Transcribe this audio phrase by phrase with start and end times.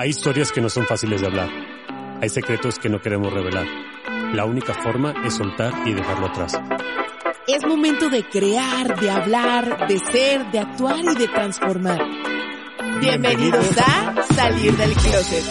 [0.00, 1.50] Hay historias que no son fáciles de hablar.
[2.22, 3.66] Hay secretos que no queremos revelar.
[4.32, 6.52] La única forma es soltar y dejarlo atrás.
[7.48, 11.98] Es momento de crear, de hablar, de ser, de actuar y de transformar.
[13.00, 15.44] Bienvenidos a Salir del Closet.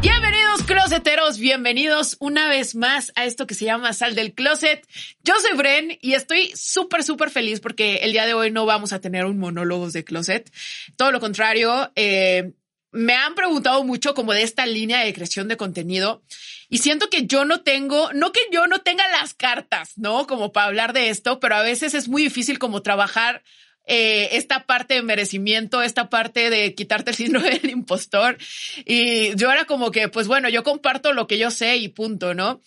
[0.00, 4.86] Bienvenidos closeteros, bienvenidos una vez más a esto que se llama Sal del Closet.
[5.24, 8.94] Yo soy Bren y estoy súper, súper feliz porque el día de hoy no vamos
[8.94, 10.50] a tener un monólogo de closet.
[10.96, 12.52] Todo lo contrario, eh,
[12.90, 16.22] me han preguntado mucho como de esta línea de creación de contenido
[16.68, 20.26] y siento que yo no tengo, no que yo no tenga las cartas, ¿no?
[20.26, 23.42] Como para hablar de esto, pero a veces es muy difícil como trabajar
[23.86, 28.36] eh, esta parte de merecimiento, esta parte de quitarte el síndrome del impostor.
[28.84, 32.34] Y yo era como que, pues bueno, yo comparto lo que yo sé y punto,
[32.34, 32.60] ¿no?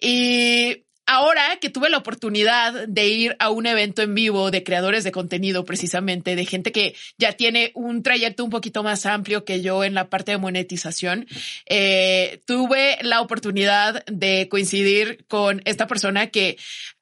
[0.00, 5.04] Y ahora que tuve la oportunidad de ir a un evento en vivo de creadores
[5.04, 9.62] de contenido, precisamente, de gente que ya tiene un trayecto un poquito más amplio que
[9.62, 11.26] yo en la parte de monetización,
[11.66, 16.56] eh, tuve la oportunidad de coincidir con esta persona que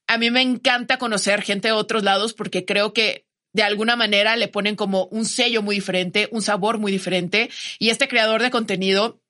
[0.07, 4.37] a mí me encanta conocer gente de otros lados porque creo que de alguna manera
[4.37, 7.51] le ponen como un sello muy diferente, un sabor muy diferente.
[7.79, 9.22] Y este creador de contenido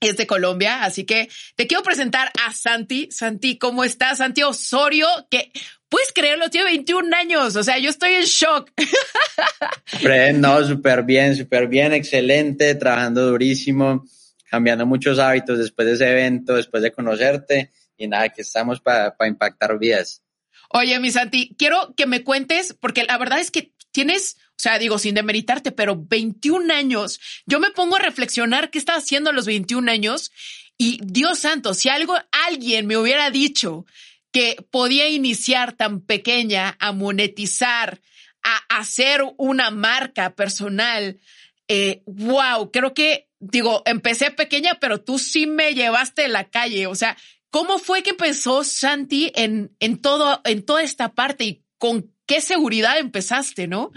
[0.00, 3.08] es de Colombia, así que te quiero presentar a Santi.
[3.10, 4.18] Santi, ¿cómo estás?
[4.18, 5.50] Santi Osorio, que
[5.88, 8.70] puedes creerlo, tiene 21 años, o sea, yo estoy en shock.
[10.34, 14.04] No, súper bien, súper bien, excelente, trabajando durísimo,
[14.50, 19.14] cambiando muchos hábitos después de ese evento, después de conocerte y nada, que estamos para
[19.26, 20.22] impactar vidas.
[20.70, 24.78] Oye, mi Santi, quiero que me cuentes, porque la verdad es que tienes, o sea,
[24.78, 27.20] digo, sin demeritarte, pero 21 años.
[27.46, 30.32] Yo me pongo a reflexionar qué estaba haciendo a los 21 años
[30.76, 32.16] y Dios santo, si algo,
[32.46, 33.86] alguien me hubiera dicho
[34.32, 38.00] que podía iniciar tan pequeña a monetizar,
[38.42, 41.18] a hacer una marca personal,
[41.66, 46.86] eh, wow, creo que, digo, empecé pequeña, pero tú sí me llevaste la calle.
[46.86, 47.16] O sea,
[47.50, 52.40] ¿Cómo fue que empezó Santi en, en, todo, en toda esta parte y con qué
[52.40, 53.90] seguridad empezaste, no?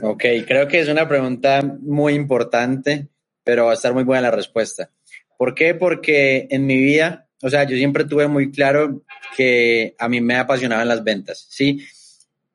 [0.00, 3.08] Ok, creo que es una pregunta muy importante,
[3.44, 4.90] pero va a estar muy buena la respuesta.
[5.36, 5.74] ¿Por qué?
[5.74, 9.02] Porque en mi vida, o sea, yo siempre tuve muy claro
[9.36, 11.84] que a mí me apasionaban las ventas, ¿sí?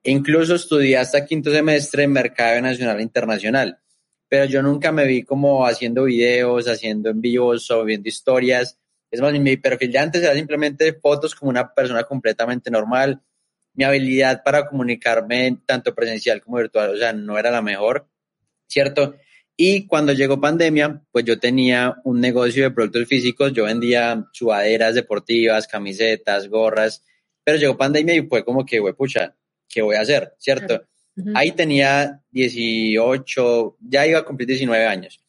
[0.04, 3.80] Incluso estudié hasta quinto semestre en Mercado Nacional e Internacional,
[4.28, 8.80] pero yo nunca me vi como haciendo videos, haciendo en vivos o viendo historias
[9.12, 13.22] es más, mi perfil de antes era simplemente fotos como una persona completamente normal.
[13.74, 18.08] Mi habilidad para comunicarme tanto presencial como virtual, o sea, no era la mejor,
[18.68, 19.16] ¿cierto?
[19.56, 24.96] Y cuando llegó pandemia, pues yo tenía un negocio de productos físicos, yo vendía sudaderas
[24.96, 27.04] deportivas, camisetas, gorras,
[27.44, 29.36] pero llegó pandemia y fue como que, güey, pucha,
[29.70, 30.34] ¿qué voy a hacer?
[30.38, 30.84] ¿Cierto?
[31.36, 35.22] Ahí tenía 18, ya iba a cumplir 19 años.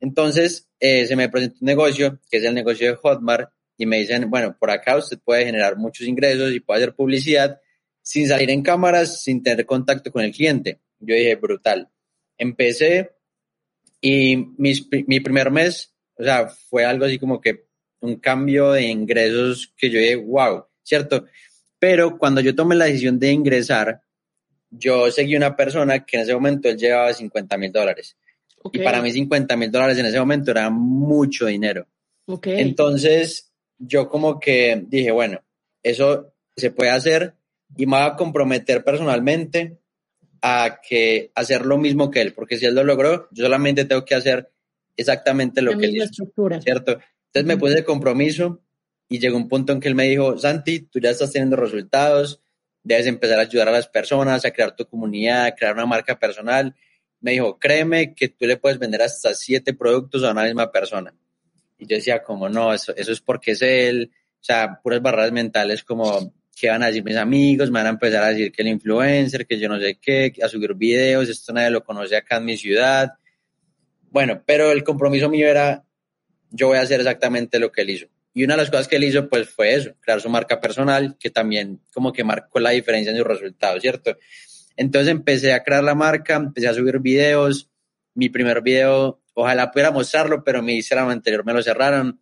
[0.00, 3.98] Entonces, eh, se me presentó un negocio, que es el negocio de Hotmart, y me
[3.98, 7.60] dicen, bueno, por acá usted puede generar muchos ingresos y puede hacer publicidad
[8.06, 10.78] sin salir en cámaras, sin tener contacto con el cliente.
[11.00, 11.90] Yo dije, brutal.
[12.38, 13.10] Empecé
[14.00, 17.66] y mi primer mes, o sea, fue algo así como que
[17.98, 21.24] un cambio de ingresos que yo dije, wow, ¿cierto?
[21.80, 24.00] Pero cuando yo tomé la decisión de ingresar,
[24.70, 28.16] yo seguí una persona que en ese momento él llevaba 50 mil dólares.
[28.72, 31.88] Y para mí 50 mil dólares en ese momento era mucho dinero.
[32.44, 35.42] Entonces yo como que dije, bueno,
[35.82, 37.34] eso se puede hacer
[37.76, 39.78] y me voy a comprometer personalmente
[40.42, 44.04] a que hacer lo mismo que él, porque si él lo logró, yo solamente tengo
[44.04, 44.50] que hacer
[44.96, 46.30] exactamente lo que él hizo,
[46.60, 46.98] ¿cierto?
[47.26, 48.62] Entonces me puse de compromiso
[49.08, 52.40] y llegó un punto en que él me dijo, Santi, tú ya estás teniendo resultados,
[52.82, 56.18] debes empezar a ayudar a las personas, a crear tu comunidad, a crear una marca
[56.18, 56.74] personal
[57.20, 61.14] me dijo, créeme que tú le puedes vender hasta siete productos a una misma persona.
[61.78, 65.32] Y yo decía, como no, eso, eso es porque es él, o sea, puras barreras
[65.32, 67.70] mentales como, ¿qué van a decir mis amigos?
[67.70, 70.48] Me van a empezar a decir que el influencer, que yo no sé qué, a
[70.48, 73.12] subir videos, esto nadie lo conoce acá en mi ciudad.
[74.10, 75.84] Bueno, pero el compromiso mío era,
[76.50, 78.06] yo voy a hacer exactamente lo que él hizo.
[78.32, 81.16] Y una de las cosas que él hizo, pues fue eso, crear su marca personal,
[81.18, 84.16] que también como que marcó la diferencia en sus resultados, ¿cierto?
[84.76, 87.70] Entonces empecé a crear la marca, empecé a subir videos.
[88.14, 92.18] Mi primer video, ojalá pudiera mostrarlo, pero mi Instagram anterior me lo cerraron.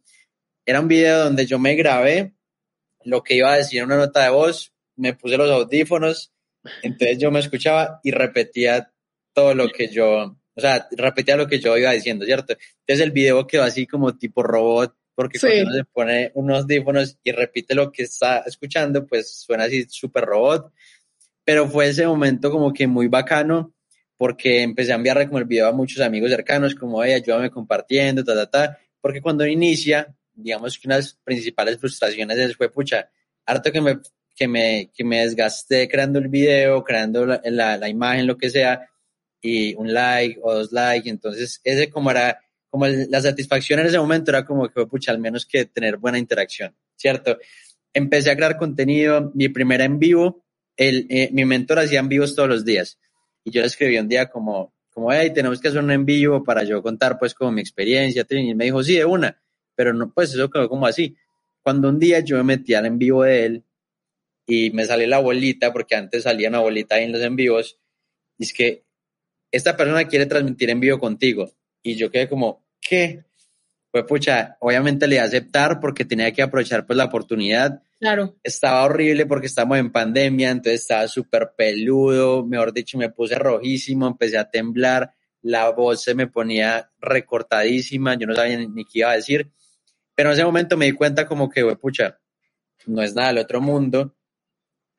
[0.66, 2.33] Era un video donde yo me grabé
[3.04, 6.32] lo que iba a decir en una nota de voz, me puse los audífonos,
[6.82, 8.90] entonces yo me escuchaba y repetía
[9.32, 12.54] todo lo que yo, o sea, repetía lo que yo iba diciendo, ¿cierto?
[12.80, 15.46] Entonces el video quedó así como tipo robot, porque Sí.
[15.46, 19.86] cuando uno se pone unos audífonos y repite lo que está escuchando, pues suena así
[19.88, 20.72] súper robot.
[21.44, 23.74] Pero fue ese momento como que muy bacano,
[24.16, 28.24] porque empecé a enviarle como el video a muchos amigos cercanos, como, hey, ayúdame compartiendo,
[28.24, 28.78] ta, ta, ta.
[29.00, 33.10] Porque cuando inicia, digamos que una de las principales frustraciones es, fue, pucha,
[33.46, 33.98] harto que me,
[34.34, 38.50] que me, que me desgasté creando el video, creando la, la, la imagen, lo que
[38.50, 38.88] sea,
[39.40, 41.08] y un like o dos likes.
[41.08, 42.40] Entonces, ese como era,
[42.70, 45.96] como el- la satisfacción en ese momento era como que, pucha, al menos que tener
[45.98, 47.38] buena interacción, ¿cierto?
[47.92, 50.44] Empecé a crear contenido, mi primera en vivo,
[50.76, 52.98] el, eh, mi mentor hacía en vivos todos los días.
[53.44, 56.42] Y yo le escribí un día como, como, hey, tenemos que hacer un en vivo
[56.42, 58.26] para yo contar pues como mi experiencia.
[58.28, 59.40] Y me dijo, sí, de una.
[59.74, 61.16] Pero no, pues eso quedó como así.
[61.62, 63.64] Cuando un día yo me metí al en vivo de él
[64.46, 67.78] y me salió la bolita, porque antes salía una bolita ahí en los en vivos,
[68.36, 68.84] y es que
[69.50, 71.52] esta persona quiere transmitir en vivo contigo.
[71.82, 73.24] Y yo quedé como, ¿qué?
[73.90, 78.36] Pues pucha, obviamente le iba a aceptar porque tenía que aprovechar pues la oportunidad Claro.
[78.42, 84.06] estaba horrible porque estamos en pandemia, entonces estaba súper peludo, mejor dicho, me puse rojísimo,
[84.06, 88.98] empecé a temblar, la voz se me ponía recortadísima, yo no sabía ni, ni qué
[88.98, 89.50] iba a decir,
[90.14, 92.18] pero en ese momento me di cuenta como que, "Hue pucha,
[92.86, 94.14] no es nada del otro mundo,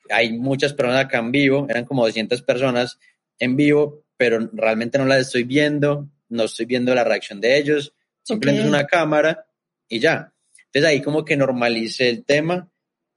[0.09, 3.00] hay muchas personas acá en vivo, eran como 200 personas
[3.39, 7.94] en vivo, pero realmente no las estoy viendo, no estoy viendo la reacción de ellos,
[8.23, 8.65] simplemente Ok.
[8.67, 9.45] es una cámara
[9.88, 10.31] y ya.
[10.65, 12.69] Entonces ahí como que normalicé el tema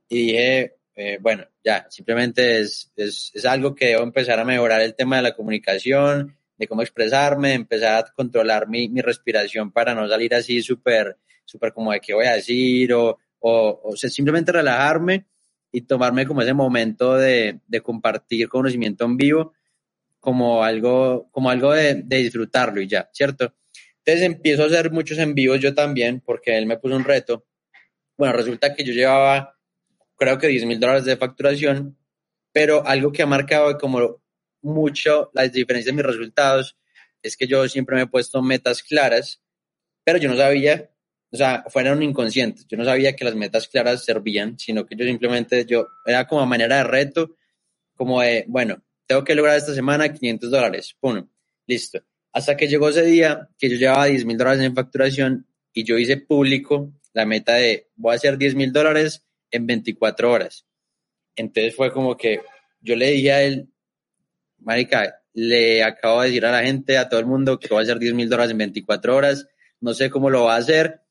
[0.09, 4.81] y dije, eh, bueno, ya, simplemente es, es, es algo que debo empezar a mejorar
[4.81, 9.95] el tema de la comunicación, de cómo expresarme, empezar a controlar mi, mi respiración para
[9.95, 11.17] no salir así súper,
[11.49, 15.27] súper como de qué voy a decir o, o, simplemente relajarme
[15.73, 19.53] y tomarme como ese momento de, de compartir conocimiento en vivo
[20.21, 23.55] como algo, como algo de, de disfrutarlo y ya, ¿cierto?
[24.05, 27.47] Entonces empiezo a hacer muchos en vivos yo también porque él me puso un reto.
[28.17, 29.59] Bueno, resulta que yo llevaba
[30.17, 31.97] creo que 10 mil dólares de facturación,
[32.53, 34.21] pero algo que ha marcado como
[34.61, 36.77] mucho las diferencias de mis resultados
[37.23, 39.41] es que yo siempre me he puesto metas claras,
[40.05, 40.91] pero yo no sabía,
[41.31, 45.05] o sea, fueron inconscientes, yo no sabía que las metas claras servían, sino que yo
[45.05, 47.37] simplemente, yo era como manera de reto,
[47.95, 51.29] como de, bueno, tengo que lograr esta semana 500 dólares, pum,
[51.67, 52.01] listo.
[52.33, 55.99] Hasta que llegó ese día que yo llevaba 10 mil dólares en facturación y yo
[55.99, 60.67] hice público la meta de voy a hacer 10 mil dólares en 24 horas.
[61.37, 62.41] Entonces fue como que
[62.81, 63.69] yo le dije a él,
[64.59, 67.83] Marica, le acabo de decir a la gente, a todo el mundo, que voy a
[67.83, 69.47] hacer 10 mil dólares en 24 horas,
[69.81, 71.03] no sé cómo lo va a hacer.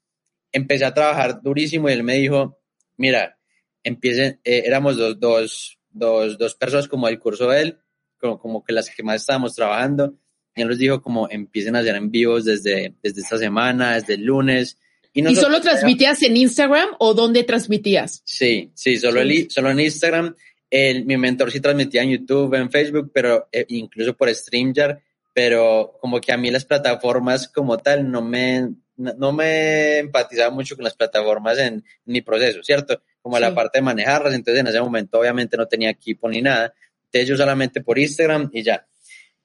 [0.57, 2.59] Empecé a trabajar durísimo y él me dijo,
[2.97, 3.37] mira,
[3.83, 7.79] empiecen, eh, éramos dos, dos, dos, dos personas como del curso de él,
[8.19, 10.15] como, como que las que más estábamos trabajando,
[10.55, 14.15] y él nos dijo como empiecen a hacer en vivos desde, desde esta semana, desde
[14.15, 14.77] el lunes.
[15.13, 18.21] ¿Y nosotros- solo transmitías en Instagram o dónde transmitías?
[18.25, 20.35] Sí, sí, solo, el- solo en Instagram.
[20.69, 24.97] El, mi mentor sí transmitía en YouTube, en Facebook, pero eh, incluso por StreamYard,
[25.33, 30.49] pero como que a mí las plataformas como tal no me, no, no me empatizaba
[30.49, 33.01] mucho con las plataformas en, en mi proceso, ¿cierto?
[33.21, 33.41] Como Sí.
[33.41, 36.73] la parte de manejarlas, entonces en ese momento obviamente no tenía equipo ni nada,
[37.05, 38.87] entonces yo solamente por Instagram y ya.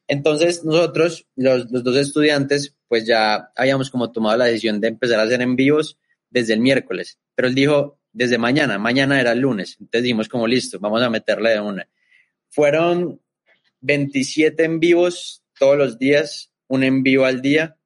[0.09, 5.21] Entonces nosotros, los, los dos estudiantes, pues ya habíamos como tomado la decisión de empezar
[5.21, 5.99] a hacer en vivos
[6.31, 10.47] desde el miércoles, pero él dijo desde mañana, mañana era el lunes, entonces dijimos como
[10.47, 11.89] listo, vamos a meterle de una.
[12.51, 13.21] Fueron
[13.81, 17.77] 27 en vivos todos los días, un en vivo al día,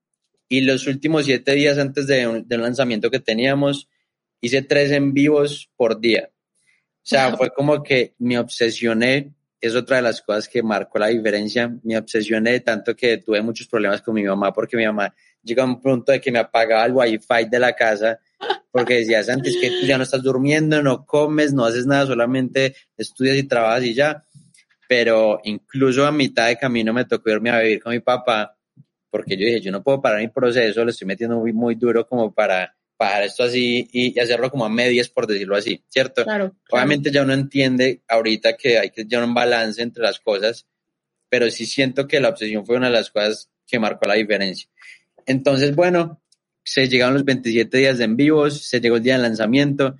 [0.49, 3.89] y los últimos siete días antes de un, de un lanzamiento que teníamos,
[4.41, 6.31] hice tres en vivos por día.
[6.31, 7.39] O sea, Wow.
[7.39, 11.97] fue como que me obsesioné, es otra de las cosas que marcó la diferencia, me
[11.97, 15.81] obsesioné tanto que tuve muchos problemas con mi mamá porque mi mamá llegó a un
[15.81, 18.19] punto de que me apagaba el wifi de la casa
[18.71, 22.07] porque decía, Santi, es que tú ya no estás durmiendo, no comes, no haces nada,
[22.07, 24.23] solamente estudias y trabajas y ya.
[24.89, 28.56] Pero incluso a mitad de camino me tocó irme a vivir con mi papá
[29.17, 32.07] porque yo dije, yo no puedo parar mi proceso, lo estoy metiendo muy, muy duro
[32.07, 36.25] como para parar esto así y, y hacerlo como a medias, por decirlo así, ¿cierto?
[36.25, 36.55] Claro.
[36.65, 36.85] claro.
[36.85, 40.67] Obviamente ya uno entiende ahorita que hay que llevar un balance entre las cosas,
[41.29, 44.69] pero sí siento que la obsesión fue una de las cosas que marcó la diferencia.
[45.27, 46.23] Entonces, bueno,
[46.63, 49.97] se llegaron los 27 días de en vivos, se llegó el día del lanzamiento,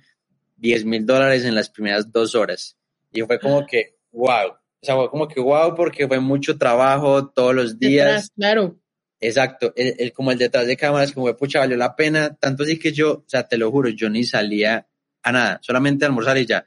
[0.57, 2.77] 10 mil dólares en las primeras dos horas.
[3.11, 7.29] Y fue como que, wow, O sea, fue como que wow, porque fue mucho trabajo
[7.29, 8.05] todos los días.
[8.05, 8.79] Detrás, claro.
[9.19, 12.77] Exacto, el, el- como el detrás de cámaras, como pucha, valió la pena, tanto así
[12.77, 14.87] que yo, o sea, te lo juro, yo ni salía
[15.23, 16.65] a nada, solamente a almorzar y ya.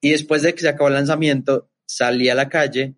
[0.00, 2.94] Y después de que se acabó el lanzamiento, salí a la calle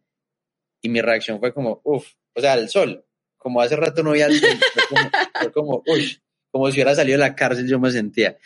[0.81, 3.05] y mi reacción fue como, uff, o sea, el sol,
[3.37, 6.13] como hace rato no veía el sol, fue como, como, uff,
[6.51, 8.37] como si hubiera salido de la cárcel yo me sentía.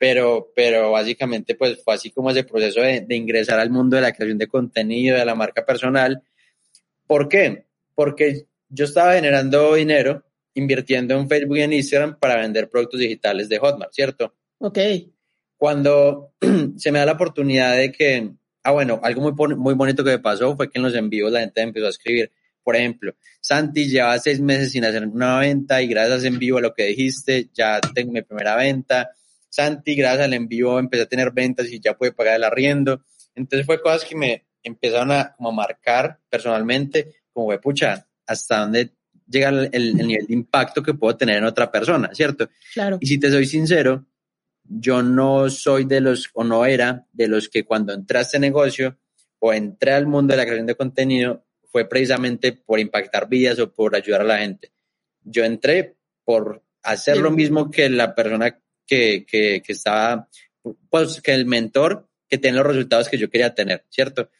[0.00, 4.02] Pero, pero básicamente pues fue así como ese proceso de, de ingresar al mundo de
[4.02, 6.22] la creación de contenido, de la marca personal.
[7.08, 7.64] ¿Por qué?
[7.96, 13.48] Porque yo estaba generando dinero invirtiendo en Facebook y en Instagram para vender productos digitales
[13.48, 14.34] de Hotmart, ¿cierto?
[14.58, 14.78] Ok.
[15.56, 16.34] Cuando
[16.76, 18.30] se me da la oportunidad de que,
[18.64, 21.40] ah, bueno, algo muy, muy bonito que me pasó fue que en los envíos la
[21.40, 22.32] gente empezó a escribir,
[22.62, 26.60] por ejemplo, Santi lleva seis meses sin hacer una venta y gracias en vivo a
[26.60, 29.10] lo que dijiste, ya tengo mi primera venta.
[29.48, 33.04] Santi, gracias al envío empecé a tener ventas y ya pude pagar el arriendo.
[33.34, 38.90] Entonces fue cosas que me empezaron a, como a marcar personalmente, como pucha, hasta dónde
[39.28, 42.48] llega el, el- el nivel de impacto que puedo tener en otra persona, ¿cierto?
[42.72, 42.98] Claro.
[43.00, 44.06] Y si te soy sincero,
[44.62, 48.38] yo no soy de los, o no era de los que cuando entré a este
[48.38, 48.96] negocio
[49.40, 53.72] o entré al mundo de la creación de contenido fue precisamente por impactar vidas o
[53.72, 54.72] por ayudar a la gente.
[55.22, 60.28] Yo entré por hacer lo mismo que la persona que, que, que estaba,
[60.90, 64.30] pues que el mentor que tiene los resultados que yo quería tener, ¿cierto?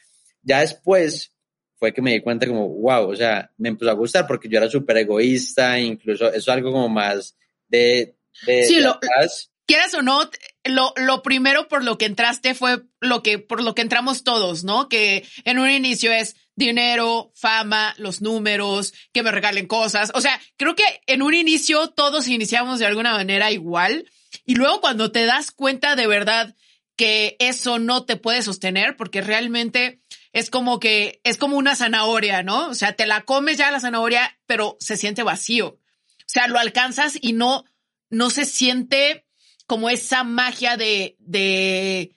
[0.42, 1.33] Ya después
[1.79, 4.59] fue que me di cuenta como, wow, o sea, me empezó a gustar porque yo
[4.59, 7.37] era súper egoísta, incluso eso es algo como más
[7.69, 8.17] de...
[8.47, 9.51] de Sí, de lo- atrás.
[9.67, 10.19] Quieras o no,
[10.65, 14.65] lo, lo primero por lo que entraste fue lo que, por lo que entramos todos,
[14.65, 14.89] ¿no?
[14.89, 20.11] Que en un inicio es dinero, fama, los números, que me regalen cosas.
[20.15, 24.11] O sea, creo que en un inicio todos iniciamos de alguna manera igual.
[24.47, 26.57] Y luego cuando te das cuenta de verdad
[26.97, 30.01] que eso no te puede sostener, porque realmente
[30.33, 32.69] es como que es como una zanahoria, ¿no?
[32.69, 35.69] O sea, te la comes ya la zanahoria, pero se siente vacío.
[35.69, 37.65] O sea, lo alcanzas y no,
[38.11, 39.25] no se siente
[39.67, 42.13] como esa magia de, de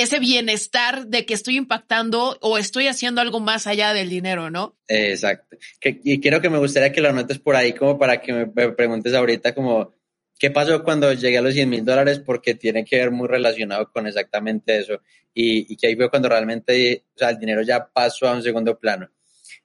[0.00, 4.78] ese bienestar de que estoy impactando o estoy haciendo algo más allá del dinero, ¿no?
[4.88, 5.58] Exacto.
[5.82, 9.12] Y quiero que me gustaría que lo anotes por ahí como para que me preguntes
[9.12, 9.94] ahorita como,
[10.40, 12.18] ¿qué pasó cuando llegué a los 100 mil dólares?
[12.18, 15.00] Porque tiene que ver muy relacionado con exactamente eso.
[15.32, 18.42] Y, y que ahí fue cuando realmente, o sea, el dinero ya pasó a un
[18.42, 19.08] segundo plano.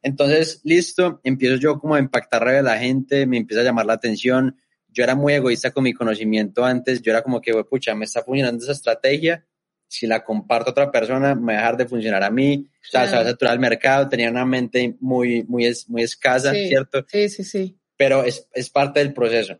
[0.03, 3.93] Entonces, listo, empiezo yo como a impactar a la gente, me empieza a llamar la
[3.93, 4.57] atención.
[4.89, 8.05] Yo era muy egoísta con mi conocimiento antes, yo era como que, "Güey, pucha, me
[8.05, 9.45] está funcionando esa estrategia,
[9.87, 12.87] si la comparto a otra persona, me va a dejar de funcionar a mí, o
[12.91, 16.67] sea, se va a saturar el mercado, tenía una mente muy, muy, muy escasa, Sí.
[16.67, 17.05] ¿cierto?
[17.07, 17.79] Sí, sí, sí.
[17.97, 19.59] Pero es, es parte del proceso.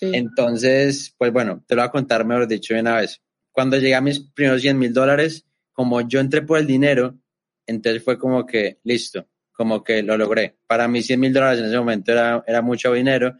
[0.00, 3.20] Entonces, pues bueno, te lo voy a contar mejor dicho de una vez.
[3.50, 7.18] Cuando llegué a mis primeros 100 mil dólares, como yo entré por el dinero,
[7.66, 10.56] entonces fue como que, listo, como que lo logré.
[10.66, 13.36] Para mí 100 mil dólares en ese momento era, era mucho dinero.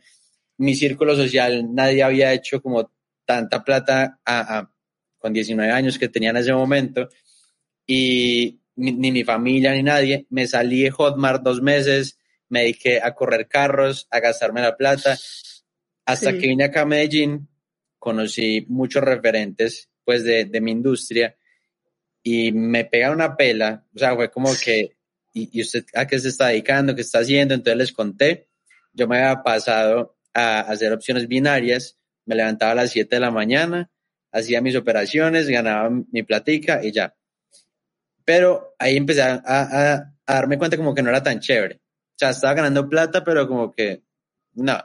[0.59, 2.93] Mi círculo social, nadie había hecho como
[3.25, 4.69] tanta plata a-
[5.19, 7.09] con 19 años que tenía en ese momento.
[7.87, 10.27] Y ni, ni mi familia ni nadie.
[10.31, 12.19] Me salí de Hotmart dos meses,
[12.49, 15.17] me dediqué a correr carros, a gastarme la plata
[16.05, 16.39] hasta Sí.
[16.39, 17.49] que vine acá a Medellín,
[17.99, 21.37] conocí muchos referentes pues de, de mi industria
[22.23, 24.97] y me pegaron una pela, o sea, fue como que,
[25.35, 26.95] ¿y, y usted a qué se está dedicando?
[26.95, 27.55] ¿Qué está haciendo?
[27.55, 28.49] Entonces les conté,
[28.93, 33.31] yo me había pasado a hacer opciones binarias, me levantaba a las 7 de la
[33.31, 33.91] mañana,
[34.33, 37.15] hacía mis operaciones, ganaba mi platica y ya.
[38.25, 39.95] Pero ahí empecé a, a-
[40.27, 41.77] a darme cuenta como que no era tan chévere.
[41.77, 44.03] O sea, estaba ganando plata, pero como que
[44.55, 44.79] no.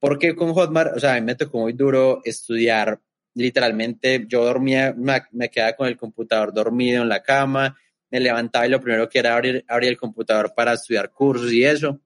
[0.00, 3.00] Porque con Hotmart, o sea, me tocó muy duro estudiar.
[3.34, 7.76] Literalmente, yo dormía, me, me quedaba con el computador dormido en la cama,
[8.10, 11.64] me levantaba y lo primero que era abrir, abrir el computador para estudiar cursos y
[11.64, 12.00] eso.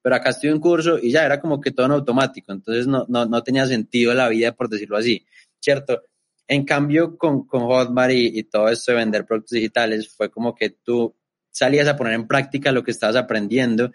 [0.00, 3.04] Pero acá estudié un curso y ya era como que todo en automático, entonces no,
[3.08, 5.26] no, no tenía sentido la vida, por decirlo así,
[5.60, 6.02] ¿cierto?
[6.46, 10.54] En cambio, con, con Hotmart y, y todo esto de vender productos digitales, fue como
[10.54, 11.14] que tú
[11.50, 13.90] salías a poner en práctica lo que estabas aprendiendo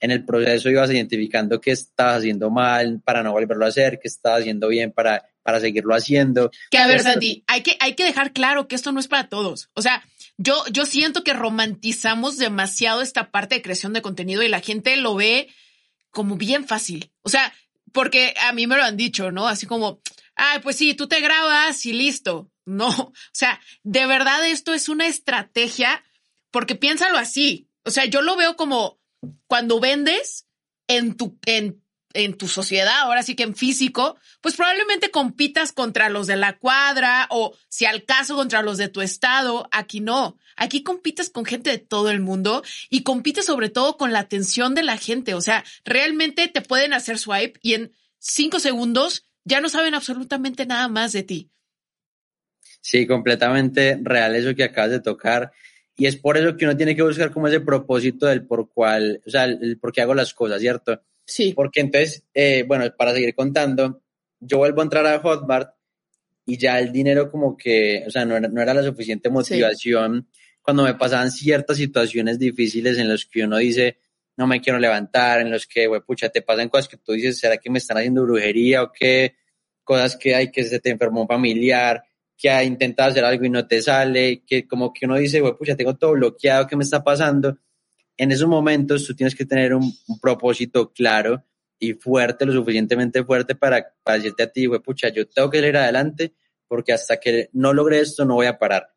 [0.00, 4.08] en el proceso ibas identificando qué estabas haciendo mal para no volverlo a hacer, qué
[4.08, 6.50] estabas haciendo bien para, para seguirlo haciendo.
[6.70, 7.00] Que a ver.
[7.00, 9.70] Santi, hay que, hay que dejar claro que esto no es para todos.
[9.74, 10.02] O sea,
[10.38, 14.96] yo, yo siento que romantizamos demasiado esta parte de creación de contenido y la gente
[14.96, 15.48] lo ve
[16.10, 17.12] como bien fácil.
[17.22, 17.52] O sea,
[17.92, 19.48] porque a mí me lo han dicho, ¿no?
[19.48, 20.00] Así como,
[20.34, 22.50] ay, pues sí, tú te grabas y listo.
[22.64, 26.02] No, o sea, de verdad esto es una estrategia
[26.50, 27.68] porque piénsalo así.
[27.84, 28.99] O sea, yo lo veo como
[29.46, 30.46] cuando vendes
[30.88, 31.80] en tu, en
[32.12, 36.58] en tu sociedad, ahora sí que en físico, pues probablemente compitas contra los de la
[36.58, 39.68] cuadra o si al caso contra los de tu estado.
[39.70, 40.36] Aquí no.
[40.56, 44.74] Aquí compites con gente de todo el mundo y compites sobre todo con la atención
[44.74, 45.34] de la gente.
[45.34, 50.66] O sea, realmente te pueden hacer swipe y en cinco segundos ya no saben absolutamente
[50.66, 51.50] nada más de ti.
[52.82, 55.52] Sí, completamente real eso que acabas de tocar.
[56.00, 59.20] Y es por eso que uno tiene que buscar como ese propósito del por cual,
[59.26, 61.02] o sea, el por qué hago las cosas, ¿cierto?
[61.26, 61.52] Sí.
[61.54, 64.00] Porque entonces, eh, bueno, para seguir contando,
[64.40, 65.74] yo vuelvo a entrar a Hotmart
[66.46, 70.26] y ya el dinero como que, o sea, no era, no era la suficiente motivación
[70.62, 73.98] cuando me pasaban ciertas situaciones difíciles en los que uno dice,
[74.38, 77.38] no me quiero levantar, en los que, güey, pucha, te pasan cosas que tú dices,
[77.38, 79.34] ¿será que me están haciendo brujería o qué?
[79.84, 82.02] Cosas que hay que se te enfermó un familiar,
[82.40, 85.54] que ha intentado hacer algo y no te sale, que como que uno dice, güey,
[85.54, 87.58] pucha, tengo todo bloqueado, ¿qué me está pasando?
[88.16, 89.92] En esos momentos tú tienes que tener un,
[90.22, 91.44] propósito claro
[91.78, 95.58] y fuerte, lo suficientemente fuerte para, para decirte a ti, güey, pucha, yo tengo que
[95.58, 96.32] ir adelante
[96.66, 98.88] porque hasta que no logre esto no voy a parar.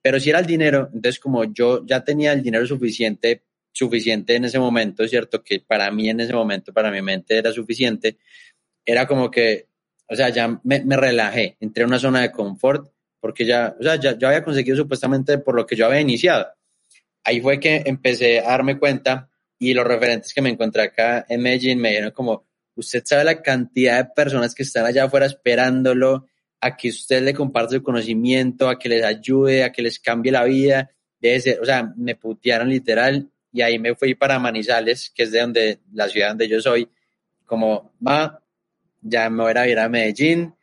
[0.00, 4.44] Pero si era el dinero, entonces como yo ya tenía el dinero suficiente suficiente en
[4.44, 5.42] ese momento, ¿cierto?
[5.42, 8.18] Que para mí en ese momento, para mi mente era suficiente,
[8.84, 9.66] era como que,
[10.14, 12.88] o sea, ya me, me relajé, entré a una zona de confort,
[13.20, 16.46] porque ya, o sea, ya, yo había conseguido supuestamente por lo que yo había iniciado.
[17.24, 19.28] Ahí fue que empecé a darme cuenta
[19.58, 23.42] y los referentes que me encontré acá en Medellín me dijeron como, usted sabe la
[23.42, 26.26] cantidad de personas que están allá afuera esperándolo,
[26.60, 30.30] a que usted le comparte su conocimiento, a que les ayude, a que les cambie
[30.30, 30.90] la vida.
[31.18, 35.32] Debe ser, o sea, me putearon literal y ahí me fui para Manizales, que es
[35.32, 36.88] de donde, la ciudad donde yo soy,
[37.46, 38.43] como, va,
[39.04, 40.54] ya me voy a ir a Medellín,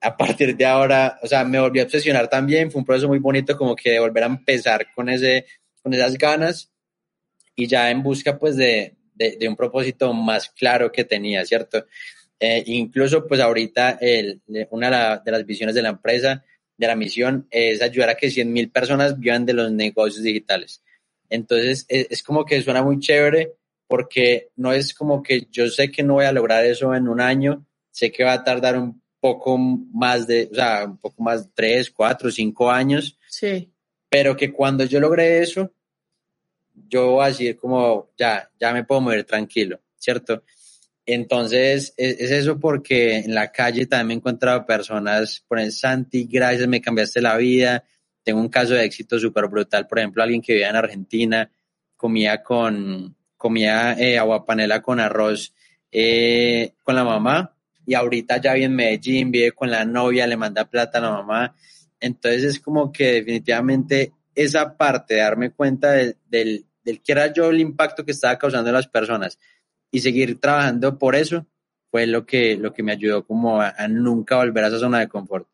[0.00, 3.18] a partir de ahora, o sea, me volví a obsesionar también, fue un proceso muy
[3.18, 5.46] bonito como que de volver a empezar con, ese,
[5.82, 6.70] con esas ganas
[7.56, 11.86] y ya en busca pues de, de, un propósito más claro que tenía, ¿cierto?
[12.38, 16.44] Eh, incluso pues ahorita el, una de las visiones de la empresa,
[16.76, 20.82] de la misión, es ayudar a que 100.000 personas vivan de los negocios digitales.
[21.30, 23.52] Entonces, e, es, como que suena muy chévere
[23.86, 27.20] porque no es como que yo sé que no voy a lograr eso en un
[27.20, 31.48] año, sé que va a tardar un poco más de, o sea, un poco más,
[31.54, 33.16] tres, cuatro, cinco años.
[33.28, 33.72] Sí.
[34.08, 35.72] Pero que cuando yo logré eso,
[36.88, 40.42] yo voy a decir como, ya, ya me puedo mover tranquilo, ¿cierto?
[41.06, 45.76] Entonces, es, es, eso porque en la calle también me he encontrado personas, por ejemplo,
[45.76, 47.84] Santi, gracias, me cambiaste la vida,
[48.24, 51.50] tengo un caso de éxito súper brutal, por ejemplo, alguien que vivía en Argentina,
[51.96, 55.54] comía con, comía eh, agua panela con arroz
[55.92, 57.53] eh, con la mamá
[57.86, 61.10] y ahorita ya vive en Medellín, vive con la novia, le manda plata a la
[61.10, 61.54] mamá.
[62.00, 66.66] Entonces es como que definitivamente esa parte de darme cuenta del, del,
[67.02, 69.38] que era yo el impacto que estaba causando en las personas
[69.90, 71.46] y seguir trabajando por eso
[71.90, 75.08] fue lo que, lo que me ayudó como a nunca volver a esa zona de
[75.08, 75.48] confort.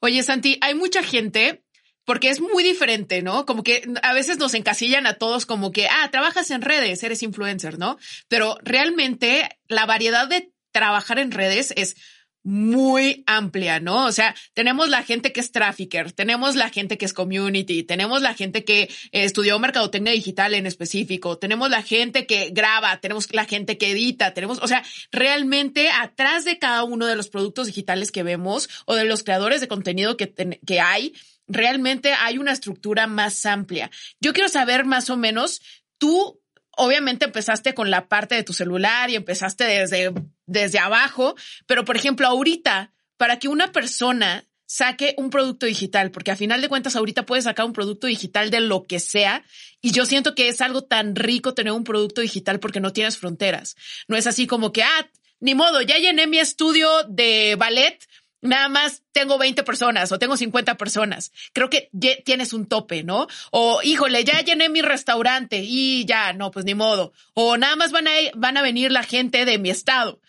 [0.00, 1.62] Oye, Santi, hay mucha gente
[2.08, 3.44] porque es muy diferente, ¿no?
[3.44, 7.22] Como que a veces nos encasillan a todos como que, ah, trabajas en redes, eres
[7.22, 7.98] influencer, ¿no?
[8.28, 11.96] Pero realmente la variedad de trabajar en redes es
[12.44, 14.06] muy amplia, ¿no?
[14.06, 18.22] O sea, tenemos la gente que es trafficker, tenemos la gente que es community, tenemos
[18.22, 23.44] la gente que estudió mercadotecnia digital en específico, tenemos la gente que graba, tenemos la
[23.44, 28.12] gente que edita, tenemos, o sea, realmente atrás de cada uno de los productos digitales
[28.12, 30.32] que vemos o de los creadores de contenido que,
[30.66, 31.12] que hay,
[31.48, 33.90] realmente hay una estructura más amplia.
[34.20, 35.60] Yo quiero saber más o menos,
[35.98, 36.40] tú
[36.78, 40.14] obviamente empezaste con la parte de tu celular y empezaste desde,
[40.48, 46.30] desde abajo, pero por ejemplo, ahorita, para que una persona saque un producto digital, porque
[46.30, 49.44] a final de cuentas ahorita puedes sacar un producto digital de lo que sea,
[49.80, 53.16] y yo siento que es algo tan rico tener un producto digital porque no tienes
[53.16, 53.76] fronteras.
[54.08, 57.98] No es así como que, ah, ni modo, ya llené mi estudio de ballet,
[58.40, 61.32] nada más tengo 20 personas o tengo 50 personas.
[61.52, 61.90] Creo que
[62.24, 63.26] tienes un tope, ¿no?
[63.50, 67.12] O, híjole, ya llené mi restaurante y ya, no, pues ni modo.
[67.34, 70.20] O nada más van a, van a venir la gente de mi estado.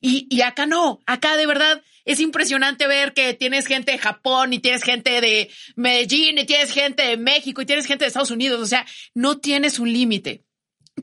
[0.00, 4.52] Y, y acá no, acá de verdad es impresionante ver que tienes gente de Japón
[4.52, 8.30] y tienes gente de Medellín y tienes gente de México y tienes gente de Estados
[8.30, 8.60] Unidos.
[8.60, 10.44] O sea, no tienes un límite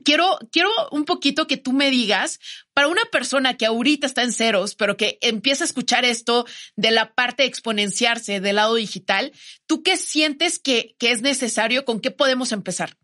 [0.04, 2.38] quiero, quiero un poquito que tú me digas,
[2.74, 6.90] para una persona que ahorita está en ceros, pero que empieza a escuchar esto de
[6.90, 9.32] la parte de exponenciarse del lado digital,
[9.66, 11.84] ¿tú qué sientes que, que es necesario?
[11.84, 12.96] ¿Con qué podemos empezar?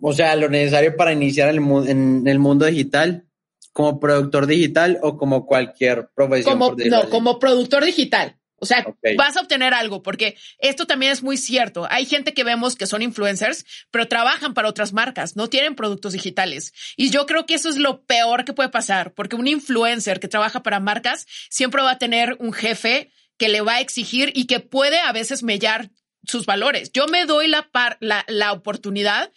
[0.00, 3.26] O sea, lo necesario para iniciar el, en el mundo digital,
[3.72, 6.58] como productor digital o como cualquier profesión.
[6.58, 8.36] Como, no, como productor digital.
[8.60, 8.84] O sea,
[9.16, 11.86] vas a obtener algo, porque esto también es muy cierto.
[11.90, 16.12] Hay gente que vemos que son influencers, pero trabajan para otras marcas, no tienen productos
[16.12, 16.72] digitales.
[16.96, 20.28] Y yo creo que eso es lo peor que puede pasar, porque un influencer que
[20.28, 24.46] trabaja para marcas siempre va a tener un jefe que le va a exigir y
[24.46, 25.90] que puede a veces mellar
[26.24, 26.90] sus valores.
[26.92, 29.32] Yo me doy la, par- la, la oportunidad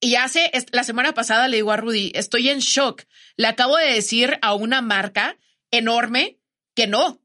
[0.00, 3.04] y hace la semana pasada le digo a Rudy, estoy en shock.
[3.36, 5.38] Le acabo de decir a una marca
[5.70, 6.38] enorme
[6.76, 7.20] que no,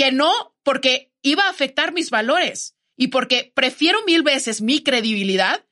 [0.00, 5.66] que no, porque iba a afectar mis valores y porque prefiero mil veces mi credibilidad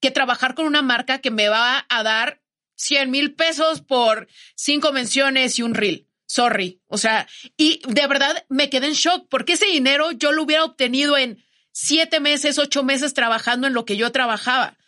[0.00, 2.40] que trabajar con una marca que me va a dar
[2.76, 6.06] 100 mil pesos por cinco menciones y un reel.
[6.24, 6.80] Sorry.
[6.86, 10.64] O sea, y de verdad me quedé en shock porque ese dinero yo lo hubiera
[10.64, 14.78] obtenido en siete meses, ocho meses trabajando en lo que yo trabajaba.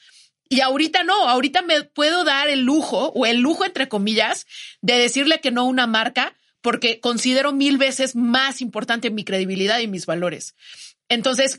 [0.49, 4.47] Y ahorita no, ahorita me puedo dar el lujo, o el lujo entre comillas,
[4.81, 9.81] de decirle que no a una marca porque considero mil veces más importante mi credibilidad
[9.81, 10.55] y mis valores.
[11.09, 11.59] Entonces,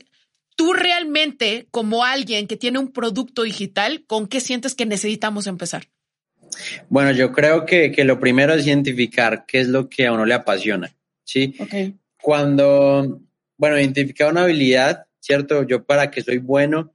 [0.56, 5.88] tú realmente, como alguien que tiene un producto digital, ¿con qué sientes que necesitamos empezar?
[6.88, 10.26] Bueno, yo creo que, que lo primero es identificar qué es lo que a uno
[10.26, 11.54] le apasiona, ¿sí?
[11.58, 11.94] Ok.
[12.20, 13.20] Cuando,
[13.56, 15.62] bueno, identificar una habilidad, ¿cierto?
[15.62, 16.92] Yo para qué soy bueno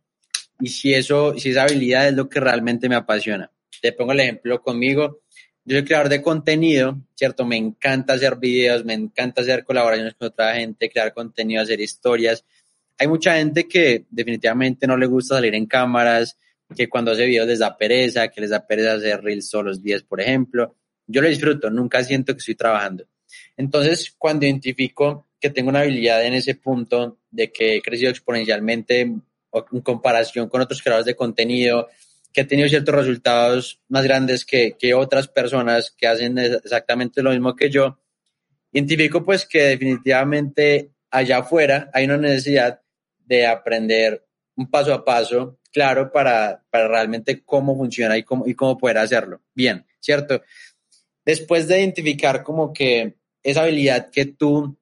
[0.60, 3.52] y si eso, si esa habilidad es lo que realmente me apasiona.
[3.82, 5.22] Te pongo el ejemplo conmigo.
[5.68, 7.44] Yo soy creador de contenido, ¿cierto?
[7.44, 12.46] Me encanta hacer videos, me encanta hacer colaboraciones con otra gente, crear contenido, hacer historias.
[13.00, 16.38] Hay mucha gente que definitivamente no le gusta salir en cámaras,
[16.76, 19.82] que cuando hace videos les da pereza, que les da pereza hacer reels todos los
[19.82, 20.76] días, por ejemplo.
[21.08, 23.08] Yo lo disfruto, nunca siento que estoy trabajando.
[23.58, 29.02] Entonces, cuando identifico que tengo una habilidad en ese punto de que he crecido exponencialmente
[29.02, 29.22] en
[29.84, 31.90] comparación con otros creadores de contenido,
[32.36, 37.32] que he tenido ciertos resultados más grandes que, que otras personas que hacen exactamente lo
[37.32, 37.98] mismo que yo,
[38.74, 42.82] identifico pues que definitivamente allá afuera hay una necesidad
[43.20, 44.26] de aprender
[44.58, 48.98] un paso a paso, claro, para, para realmente cómo funciona y cómo, y cómo poder
[48.98, 49.42] hacerlo.
[49.54, 50.42] Bien, ¿cierto?
[51.24, 54.78] Después de identificar como que esa habilidad que tú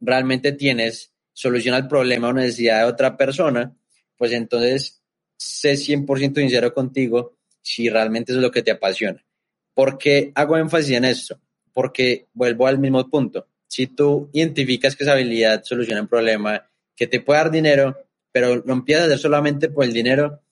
[0.00, 3.72] realmente tienes soluciona el problema o necesidad de otra persona,
[4.16, 5.01] pues entonces
[5.42, 9.24] sé 100% sincero contigo si realmente es lo que te apasiona.
[9.74, 11.40] ¿Por qué hago énfasis en esto?
[11.72, 13.46] Porque vuelvo al mismo punto.
[13.66, 17.96] Si tú identificas que esa habilidad soluciona un problema, que te puede dar dinero,
[18.30, 20.42] pero lo empiezas a hacer solamente por el dinero,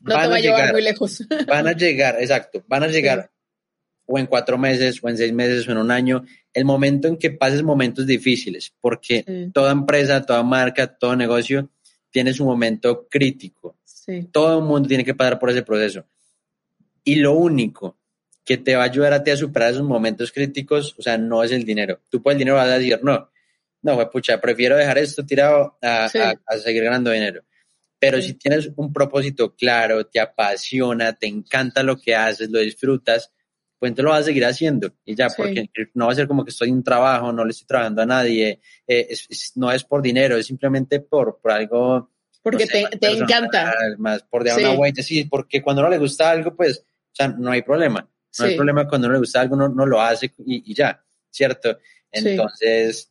[0.00, 1.22] No te va a llevar muy lejos.
[1.46, 3.30] van a llegar, exacto, van a llegar
[4.10, 7.18] o en cuatro meses, o en seis meses, o en un año, el momento en
[7.18, 9.50] que pases momentos difíciles, porque Sí.
[9.52, 11.68] toda empresa, toda marca, todo negocio
[12.10, 13.76] tiene su momento crítico.
[14.08, 14.26] Sí.
[14.32, 16.06] Todo el mundo tiene que pasar por ese proceso.
[17.04, 17.98] Y lo único
[18.44, 21.44] que te va a ayudar a ti a superar esos momentos críticos, o sea, no
[21.44, 22.00] es el dinero.
[22.08, 23.30] Tú por el dinero vas a decir, no,
[23.82, 26.16] no, pues, pucha, prefiero dejar esto tirado a, Sí.
[26.18, 27.42] a- a seguir ganando dinero.
[27.98, 28.28] Pero Sí.
[28.28, 33.30] si tienes un propósito claro, te apasiona, te encanta lo que haces, lo disfrutas,
[33.78, 34.94] pues entonces lo vas a seguir haciendo.
[35.04, 35.34] Y ya, Sí.
[35.36, 38.00] porque no va a ser como que estoy en un trabajo, no le estoy trabajando
[38.02, 42.10] a nadie, eh, es- es- no es por dinero, es simplemente por, por algo
[42.50, 43.74] Porque no sé, te, te encanta.
[43.98, 44.64] Más por dejar Sí.
[44.66, 48.08] una huella, sí, porque cuando no le gusta algo, pues, o sea, no hay problema.
[48.38, 48.56] No hay Sí.
[48.56, 51.78] problema cuando no le gusta algo, no, no lo hace y, y ya, ¿cierto?
[52.12, 52.28] Sí.
[52.30, 53.10] Entonces,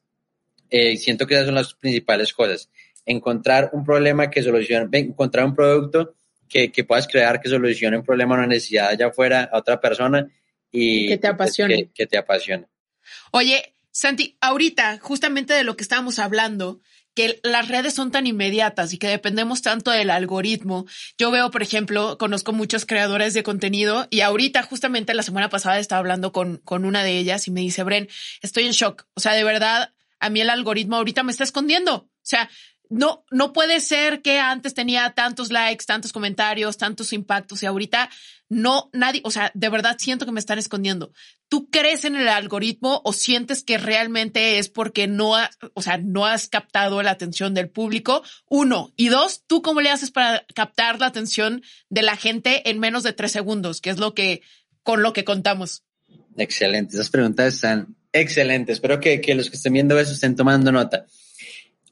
[0.69, 2.69] eh, siento que esas son las principales cosas.
[3.05, 6.15] Encontrar un problema que solucione, encontrar un producto
[6.49, 10.27] que, que puedas crear que solucione un problema, una necesidad allá afuera a otra persona
[10.71, 11.75] y Que te pues, apasione.
[11.75, 12.67] que, que te apasione.
[13.31, 16.81] Oye, Santi, ahorita, justamente de lo que estábamos hablando,
[17.17, 20.85] que las redes son tan inmediatas y que dependemos tanto del algoritmo.
[21.17, 25.79] Yo veo, por ejemplo, conozco muchos creadores de contenido y ahorita, justamente la semana pasada,
[25.79, 28.07] estaba hablando con, con una de ellas y me dice, Bren,
[28.43, 29.07] estoy en shock.
[29.15, 31.95] O sea, de verdad, a mí el algoritmo ahorita me está escondiendo.
[31.95, 32.51] O sea,
[32.89, 38.09] no, no puede ser que antes tenía tantos likes, tantos comentarios, tantos impactos y ahorita
[38.49, 41.11] no, nadie, o sea, de verdad siento que me están escondiendo.
[41.49, 45.97] ¿Tú crees en el algoritmo o sientes que realmente es porque no, ha- o sea,
[45.97, 48.23] no has captado la atención del público?
[48.47, 48.93] Uno.
[48.95, 53.03] Y dos, ¿tú cómo le haces para captar la atención de la gente en menos
[53.03, 53.81] de tres segundos?
[53.81, 54.41] Que es lo que,
[54.83, 55.83] con lo que contamos.
[56.37, 58.75] Excelente, esas preguntas están excelentes.
[58.75, 61.05] Espero que, que los que estén viendo eso estén tomando nota.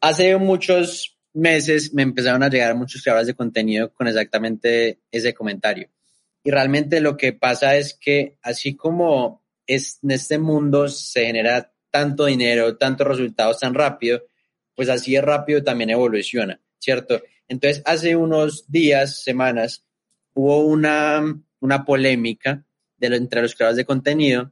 [0.06, 5.90] Hace muchos meses me empezaron a llegar muchos creadores de contenido con exactamente ese comentario.
[6.44, 11.74] Y realmente lo que pasa es que así como es, en este mundo se genera
[11.90, 14.22] tanto dinero, tantos resultados tan rápido,
[14.76, 17.24] pues así de rápido también evoluciona, ¿cierto?
[17.48, 19.88] Entonces, hace unos días, semanas,
[20.36, 21.24] hubo una,
[21.62, 22.64] una polémica
[22.98, 24.52] de entre los creadores de contenido,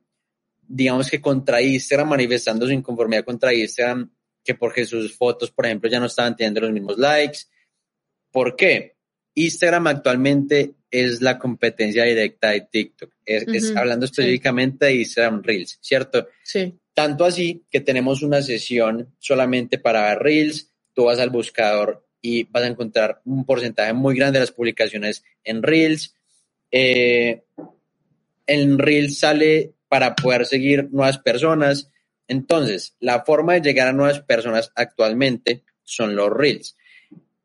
[0.63, 4.09] digamos que contra Instagram, manifestando su inconformidad contra Instagram
[4.43, 7.39] que porque sus fotos, por ejemplo, ya no estaban teniendo los mismos likes.
[8.31, 8.95] ¿Por qué?
[9.35, 13.11] Instagram actualmente es la competencia directa de TikTok.
[13.25, 16.27] Es, hablando específicamente de Instagram Reels, ¿cierto?
[16.43, 16.77] Sí.
[16.93, 20.71] Tanto así que tenemos una sesión solamente para Reels.
[20.93, 25.23] Tú vas al buscador y vas a encontrar un porcentaje muy grande de las publicaciones
[25.43, 26.15] en Reels.
[26.71, 27.43] Eh,
[28.45, 31.91] en Reels sale para poder seguir nuevas personas.
[32.27, 36.77] Entonces, la forma de llegar a nuevas personas actualmente son los Reels.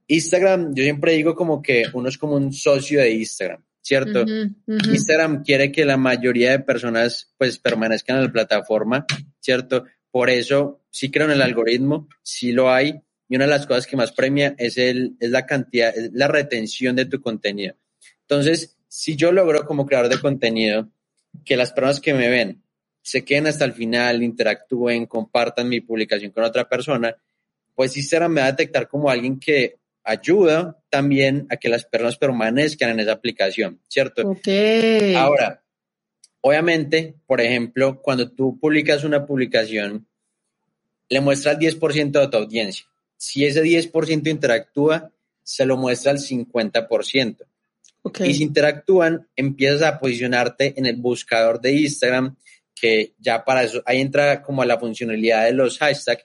[0.07, 4.25] Instagram, yo siempre digo como que uno es como un socio de Instagram, ¿cierto?
[4.67, 9.07] Instagram quiere que la mayoría de personas pues permanezcan en la plataforma,
[9.41, 9.85] ¿cierto?
[10.11, 13.87] Por eso sí creo en el algoritmo, sí lo hay, y una de las cosas
[13.87, 17.77] que más premia es, el, es la cantidad, es la retención de tu contenido.
[18.23, 20.91] Entonces, si yo logro como creador de contenido
[21.45, 22.63] que las personas que me ven
[23.03, 27.17] se queden hasta el final, interactúen, compartan mi publicación con otra persona,
[27.75, 32.17] pues Instagram me va a detectar como alguien que ayuda también a que las personas
[32.17, 34.23] permanezcan en esa aplicación, ¿cierto?
[34.23, 34.49] Ok.
[35.17, 35.63] Ahora,
[36.41, 40.07] obviamente, por ejemplo, cuando tú publicas una publicación,
[41.09, 42.87] le muestra el 10% de tu audiencia.
[43.17, 45.11] Si ese 10% interactúa,
[45.43, 47.37] se lo muestra al 50%.
[48.25, 52.37] Y si interactúan, empiezas a posicionarte en el buscador de Instagram,
[52.79, 56.25] que ya para eso, ahí entra como la funcionalidad de los hashtags,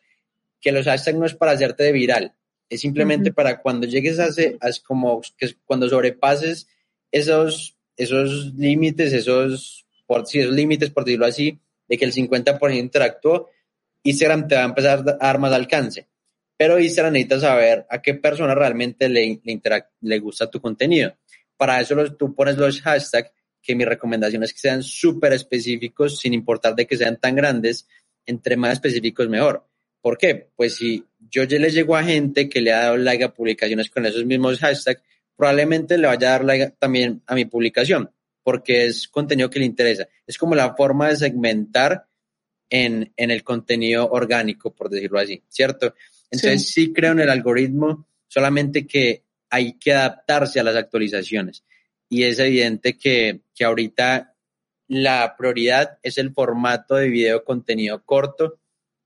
[0.60, 2.34] que los hashtags no es para hacerte viral,
[2.70, 6.68] es simplemente para cuando llegues a, ese, como que cuando sobrepases
[7.12, 12.78] esos, esos límites, esos, por, si esos límites, por decirlo así, de que el 50%
[12.78, 13.50] interactuó,
[14.04, 16.08] Instagram te va a empezar a dar más alcance.
[16.58, 19.62] Pero Instagram necesita saber a qué persona realmente le, le,
[20.02, 21.16] le gusta tu contenido.
[21.58, 23.32] Para eso tú pones los hashtags,
[23.64, 27.88] que mi recomendación es que sean súper específicos, sin importar de que sean tan grandes,
[28.26, 29.66] entre más específicos mejor.
[30.02, 30.50] ¿Por qué?
[30.56, 33.90] Pues si yo ya le llego a gente que le ha dado like a publicaciones
[33.90, 35.02] con esos mismos hashtags,
[35.36, 38.12] probablemente le vaya a dar like también a mi publicación,
[38.44, 40.08] porque es contenido que le interesa.
[40.28, 42.06] Es como la forma de segmentar
[42.70, 45.96] en, en el contenido orgánico, por decirlo así, ¿cierto?
[46.30, 51.64] Entonces sí creo en el algoritmo, solamente que hay que adaptarse a las actualizaciones.
[52.14, 54.36] Y es evidente que, que ahorita
[54.88, 58.60] la prioridad es el formato de video contenido corto.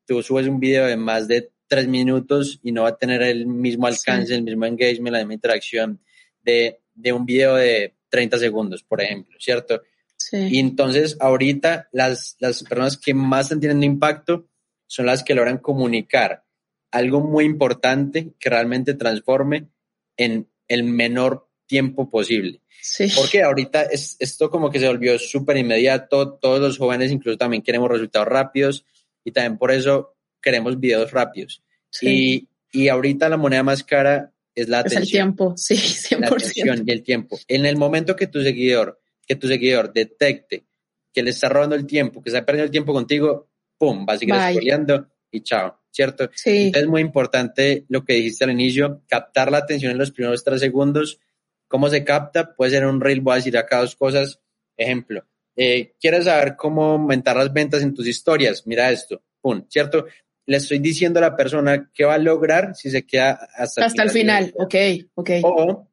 [0.06, 3.46] Tú subes un video de más de tres minutos y no va a tener el
[3.48, 6.02] mismo alcance, el mismo engagement, la misma interacción
[6.42, 9.82] de, de, un video de 30 segundos, por ejemplo, ¿cierto?
[10.18, 10.40] Sí.
[10.52, 14.50] Y entonces ahorita las, las personas que más están teniendo impacto
[14.86, 16.44] son las que logran comunicar
[16.92, 19.70] algo muy importante que realmente transforme
[20.18, 22.62] en el menor tiempo posible.
[22.82, 23.08] Sí.
[23.16, 27.62] Porque ahorita es, esto como que se volvió súper inmediato, todos los jóvenes incluso también
[27.62, 28.86] queremos resultados rápidos
[29.24, 31.64] y también por eso queremos videos rápidos.
[31.90, 32.48] Sí.
[32.72, 35.04] Y, y ahorita la moneda más cara es la Es atención.
[35.04, 36.20] el tiempo, sí, 100%.
[36.20, 37.40] La atención y el tiempo.
[37.48, 40.66] En el momento que tu seguidor, que tu seguidor detecte
[41.14, 44.18] que le está robando el tiempo, que está perdiendo el tiempo contigo, pum, va a
[44.18, 44.54] seguir Bye.
[44.54, 46.30] scrolleando y chao, ¿cierto?
[46.34, 46.68] Sí.
[46.68, 50.44] Entonces es muy importante lo que dijiste al inicio, captar la atención en los primeros
[50.44, 51.20] tres segundos.
[51.68, 52.56] ¿Cómo se capta?
[52.56, 54.40] Puede ser un reel, voy a decir acá dos cosas.
[54.78, 55.26] Ejemplo,
[55.56, 58.66] eh, ¿quieres saber cómo aumentar las ventas en tus historias?
[58.66, 60.06] Mira esto, pum, ¿cierto?
[60.46, 64.04] Le estoy diciendo a la persona qué va a lograr si se queda hasta, Hasta
[64.04, 64.76] el final, ok,
[65.16, 65.30] ok.
[65.44, 65.88] O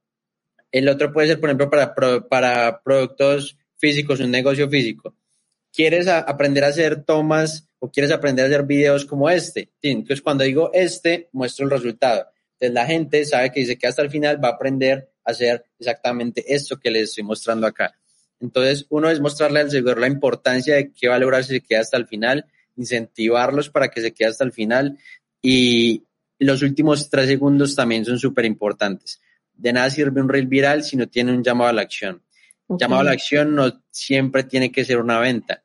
[0.71, 1.95] el otro puede ser, por ejemplo, para,
[2.29, 5.15] para productos físicos, un negocio físico.
[5.73, 9.71] ¿Quieres a- aprender a hacer tomas o quieres aprender a hacer videos como este?
[9.83, 12.27] Entonces, cuando digo este, muestro el resultado.
[12.55, 15.65] Entonces, la gente sabe que dice que hasta el final va a aprender a hacer
[15.79, 17.95] exactamente esto que les estoy mostrando acá.
[18.41, 21.61] Entonces, uno es mostrarle al seguidor la importancia de qué va a lograr si se
[21.61, 24.99] queda hasta el final, incentivarlos para que se quede hasta el final
[25.41, 26.05] y
[26.39, 29.21] los últimos tres segundos también son súper importantes.
[29.55, 32.23] De nada sirve un reel viral si no tiene un llamado a la acción.
[32.67, 32.81] ok.
[32.81, 35.63] Llamado a la acción no siempre tiene que ser una venta.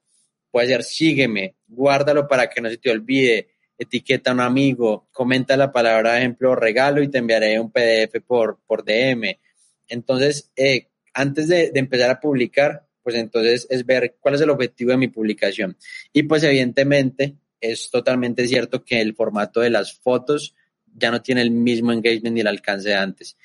[0.51, 3.49] Puede ser sígueme, guárdalo para que no se te olvide,
[3.79, 8.59] etiqueta a un amigo, comenta la palabra, ejemplo, regalo y te enviaré un PDF por,
[8.67, 9.39] por DM.
[9.87, 14.91] Entonces, eh, antes de, empezar a publicar, pues entonces es ver cuál es el objetivo
[14.91, 15.77] de mi publicación.
[16.13, 20.55] Y pues evidentemente es totalmente cierto que el formato de las fotos
[20.93, 23.37] ya no tiene el mismo engagement ni el alcance de antes.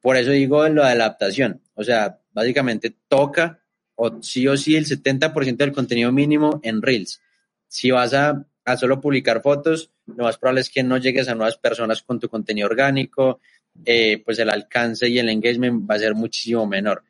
[0.00, 1.62] Por eso digo lo de la adaptación.
[1.74, 3.62] O sea, básicamente toca
[3.94, 7.20] o sí o sí el 70% del contenido mínimo en Reels.
[7.66, 11.34] Si vas a, a solo publicar fotos, lo más probable es que no llegues a
[11.34, 13.40] nuevas personas con tu contenido orgánico,
[13.84, 17.02] eh, pues el alcance y el engagement va a ser muchísimo menor.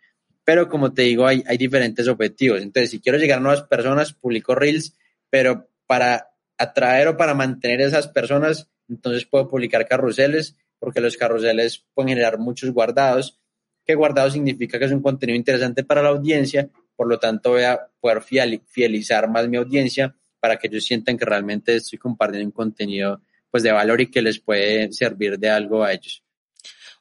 [0.44, 2.62] Pero como te digo, hay, hay diferentes objetivos.
[2.62, 4.94] Entonces, si quiero llegar a nuevas personas, publico Reels,
[5.29, 11.85] pero para atraer o para mantener esas personas, entonces puedo publicar carruseles porque los carruseles
[11.92, 13.40] pueden generar muchos guardados,
[13.85, 17.64] que guardado significa que es un contenido interesante para la audiencia, por lo tanto voy
[17.64, 22.53] a poder fidelizar más mi audiencia para que ellos sientan que realmente estoy compartiendo un
[22.53, 23.20] contenido
[23.51, 26.22] pues de valor y que les puede servir de algo a ellos.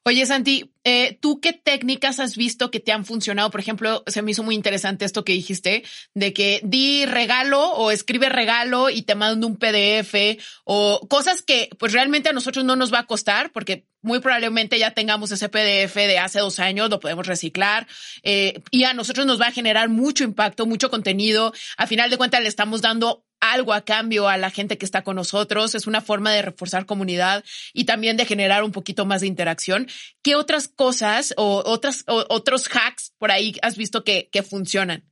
[0.08, 3.52] Oye, Santi, eh, ¿tú qué técnicas has visto que te han funcionado?
[3.52, 7.92] Por ejemplo, se me hizo muy interesante esto que dijiste, de que di regalo o
[7.92, 12.78] escribe regalo y te mando un PDF o cosas que pues realmente a nosotros no
[12.78, 16.90] nos va a costar porque muy probablemente ya tengamos ese PDF de hace dos años,
[16.90, 17.86] lo podemos reciclar
[18.24, 21.52] eh, y a nosotros nos va a generar mucho impacto, mucho contenido.
[21.76, 25.04] A final de cuentas le estamos dando algo a cambio a la gente que está
[25.04, 25.76] con nosotros.
[25.76, 29.88] Es una forma de reforzar comunidad y también de generar un poquito más de interacción.
[30.22, 35.04] ¿Qué otras cosas o otras, otros hacks por ahí has visto que, que funcionan?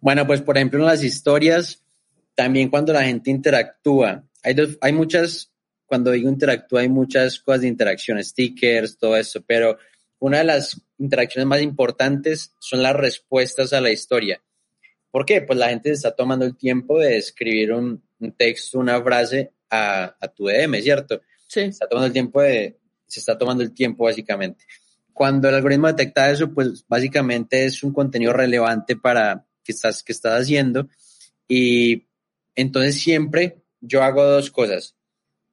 [0.00, 1.82] Bueno, pues por ejemplo en las historias,
[2.34, 5.52] también cuando la gente interactúa, hay, dos, hay muchas,
[5.86, 9.78] cuando digo interactúa, hay muchas cosas de interacción, stickers, todo eso, pero
[10.18, 14.42] una de las interacciones más importantes son las respuestas a la historia.
[15.16, 15.40] ¿Por qué?
[15.40, 18.04] Pues la gente se está tomando el tiempo de escribir un,
[18.36, 21.22] texto, una frase a, tu DM, ¿cierto?
[21.48, 21.60] Sí.
[21.60, 22.76] Se está tomando el tiempo de,
[23.06, 24.66] se está tomando el tiempo básicamente.
[25.14, 30.12] Cuando el algoritmo detecta eso, pues básicamente es un contenido relevante para que estás, que
[30.12, 30.86] estás haciendo.
[31.48, 32.08] Y
[32.54, 34.96] entonces siempre yo hago dos cosas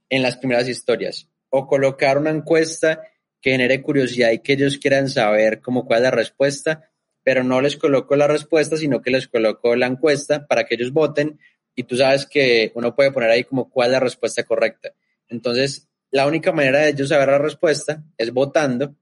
[0.09, 1.29] en las primeras historias.
[1.47, 3.01] O colocar una encuesta
[3.39, 6.91] que genere curiosidad y que ellos quieran saber cómo cuál es la respuesta,
[7.23, 10.91] pero no les coloco la respuesta, sino que les coloco la encuesta para que ellos
[10.91, 11.39] voten
[11.75, 14.93] y tú sabes que uno puede poner ahí como cuál es la respuesta correcta.
[15.29, 18.95] Entonces, la única manera de ellos saber la respuesta es votando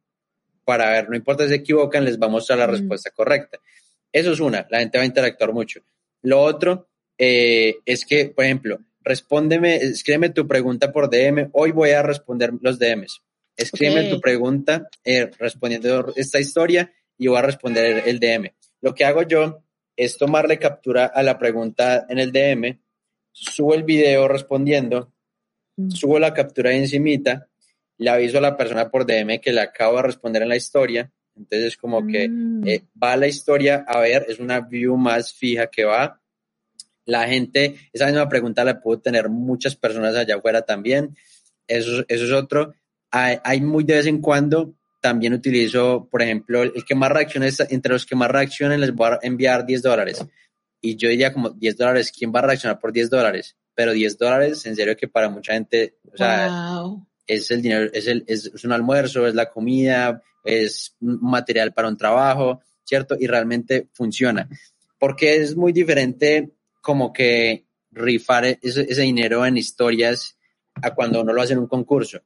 [0.63, 3.59] para ver, no importa si se equivocan, les va a mostrar la respuesta correcta.
[4.11, 5.81] Eso es una, la gente va a interactuar mucho.
[6.21, 11.91] Lo otro eh, es que, por ejemplo, respóndeme, escríbeme tu pregunta por DM, hoy voy
[11.91, 13.21] a responder los DMs.
[13.57, 18.51] Escríbeme tu pregunta eh, respondiendo esta historia y voy a responder el DM.
[18.81, 19.63] Lo que hago yo
[19.95, 22.79] es tomarle captura a la pregunta en el DM,
[23.31, 25.13] subo el video respondiendo,
[25.77, 25.91] mm.
[25.91, 27.47] subo la captura encimita,
[27.99, 31.11] le aviso a la persona por DM que le acabo de responder en la historia.
[31.35, 32.67] Entonces, como que mm.
[32.67, 36.19] eh, va la historia a ver, es una view más fija que va.
[37.05, 41.15] La gente, esa misma pregunta la puedo tener muchas personas allá afuera también.
[41.67, 42.73] Eso, eso es otro.
[43.11, 47.49] Hay, hay muy de vez en cuando también utilizo, por ejemplo, el que más reaccione,
[47.69, 50.23] entre los que más reaccionen les voy a enviar 10 dólares.
[50.79, 53.57] Y yo diría como 10 dólares, ¿quién va a reaccionar por 10 dólares?
[53.73, 56.83] Pero 10 dólares, en serio que para mucha gente, o sea,
[57.25, 61.97] es el dinero, es, el, es, un almuerzo, es la comida, es material para un
[61.97, 63.15] trabajo, ¿cierto?
[63.19, 64.47] Y realmente funciona.
[64.99, 70.37] Porque es muy diferente como que rifar ese, ese dinero en historias
[70.75, 72.21] a cuando uno lo hace en un concurso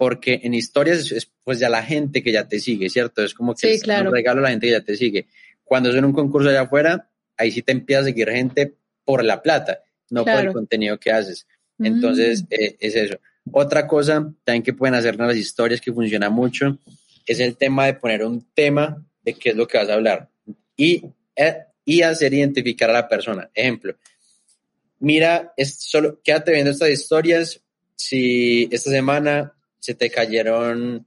[0.00, 3.22] porque en historias es, pues ya la gente que ya te sigue, ¿cierto?
[3.22, 5.26] Es como que es un regalo a la gente que ya te sigue.
[5.62, 8.72] Cuando es en un concurso allá afuera, ahí sí te empieza a seguir gente
[9.04, 11.46] por la plata, no por el contenido que haces.
[11.78, 12.46] Entonces, mm.
[12.48, 13.18] eh, es eso.
[13.52, 16.78] Otra cosa también que pueden hacer en las historias que funciona mucho
[17.26, 20.30] es el tema de poner un tema de qué es lo que vas a hablar
[20.78, 21.04] y,
[21.36, 23.50] eh, y hacer identificar a la persona.
[23.52, 23.94] Ejemplo,
[24.98, 27.60] mira, es solo, quédate viendo estas historias.
[27.96, 31.06] Si esta semana se te cayeron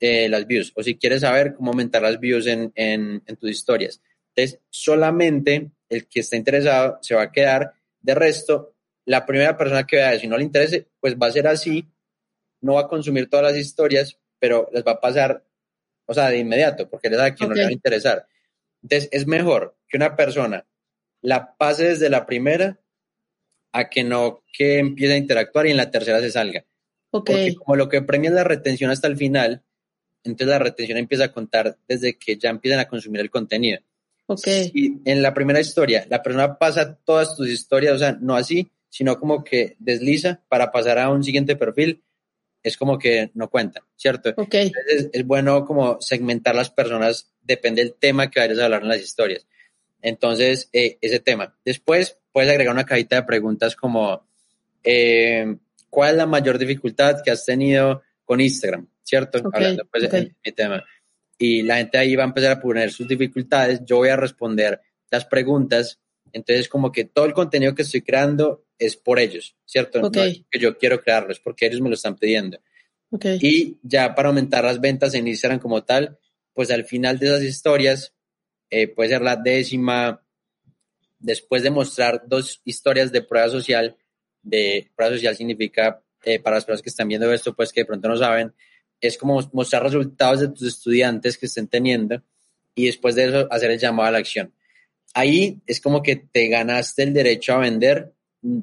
[0.00, 4.00] eh, las views o si quieres saber cómo aumentar las views en, en, tus historias.
[4.34, 7.74] Entonces, solamente el que está interesado se va a quedar.
[8.00, 8.74] De resto,
[9.04, 11.86] la primera persona que vea, si no le interese, pues va a ser así,
[12.60, 15.44] no va a consumir todas las historias, pero les va a pasar,
[16.06, 18.26] o sea, de inmediato, porque les da a quien no le va a interesar.
[18.82, 20.66] Entonces, es mejor que una persona
[21.20, 22.80] la pase desde la primera
[23.72, 26.64] a que no que empiece a interactuar y en la tercera se salga.
[27.10, 29.62] Porque como lo que premia es la retención hasta el final,
[30.24, 33.80] entonces la retención empieza a contar desde que ya empiezan a consumir el contenido.
[34.26, 34.70] Okay.
[34.74, 38.70] Y en la primera historia, la persona pasa todas tus historias, o sea, no así,
[38.88, 42.02] sino como que desliza para pasar a un siguiente perfil,
[42.62, 44.34] es como que no cuenta, ¿cierto?
[44.36, 44.66] Okay.
[44.66, 48.88] Entonces es bueno como segmentar las personas, depende del tema que vayas a hablar en
[48.88, 49.46] las historias.
[50.02, 51.56] Entonces, eh, ese tema.
[51.64, 54.26] Después puedes agregar una cajita de preguntas como,
[54.82, 55.56] eh,
[55.90, 58.88] ¿cuál es la mayor dificultad que has tenido con Instagram?
[59.02, 59.40] ¿Cierto?
[59.52, 60.84] Hablando pues de mi tema.
[61.38, 64.80] Y la gente ahí va a empezar a poner sus dificultades, yo voy a responder
[65.10, 66.00] las preguntas,
[66.32, 70.00] entonces como que todo el contenido que estoy creando es por ellos, ¿cierto?
[70.00, 72.58] No que yo quiero crearlos, porque ellos me lo están pidiendo.
[73.40, 76.18] Y ya para aumentar las ventas en Instagram como tal,
[76.52, 78.14] pues al final de esas historias,
[78.70, 80.22] eh, puede ser la décima,
[81.18, 83.96] después de mostrar dos historias de prueba social,
[84.46, 87.84] de prueba social significa eh, para las personas que están viendo esto, pues que de
[87.84, 88.52] pronto no saben,
[89.00, 92.22] es como mostrar resultados de tus estudiantes que estén teniendo
[92.74, 94.52] y después de eso hacer el llamado a la acción.
[95.14, 98.12] Ahí es como que te ganaste el derecho a vender,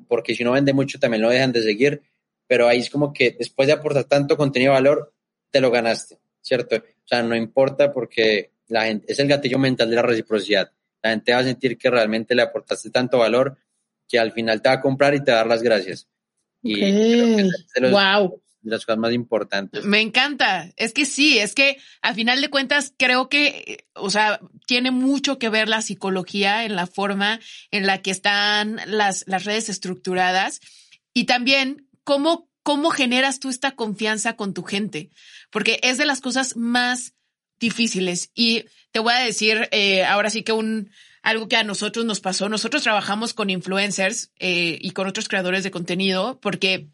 [0.07, 2.01] porque si no vende mucho también lo dejan de seguir,
[2.47, 5.13] pero ahí es como que después de aportar tanto contenido de valor,
[5.51, 6.77] te lo ganaste, ¿cierto?
[6.77, 10.71] O sea, no importa porque la gente, es el gatillo mental de la reciprocidad.
[11.01, 13.57] La gente va a sentir que realmente le aportaste tanto valor
[14.08, 16.08] que al final te va a comprar y te va a dar las gracias.
[16.62, 16.80] Y
[17.91, 18.41] wow.
[18.62, 19.84] de las cosas más importantes.
[19.84, 20.72] Me encanta.
[20.78, 25.38] Es que sí, es que al final de cuentas creo que, o sea, tiene mucho
[25.38, 27.39] que ver la psicología en la forma
[27.72, 30.62] en la que están las, las redes estructuradas
[31.14, 35.10] y también cómo, cómo generas tú esta confianza con tu gente,
[35.51, 37.14] porque es de las cosas más
[37.60, 38.32] difíciles.
[38.34, 40.91] Y te voy a decir, eh, ahora sí que un,
[41.24, 42.49] algo que a nosotros nos pasó.
[42.49, 46.89] Nosotros trabajamos con influencers eh, y con otros creadores de contenido porque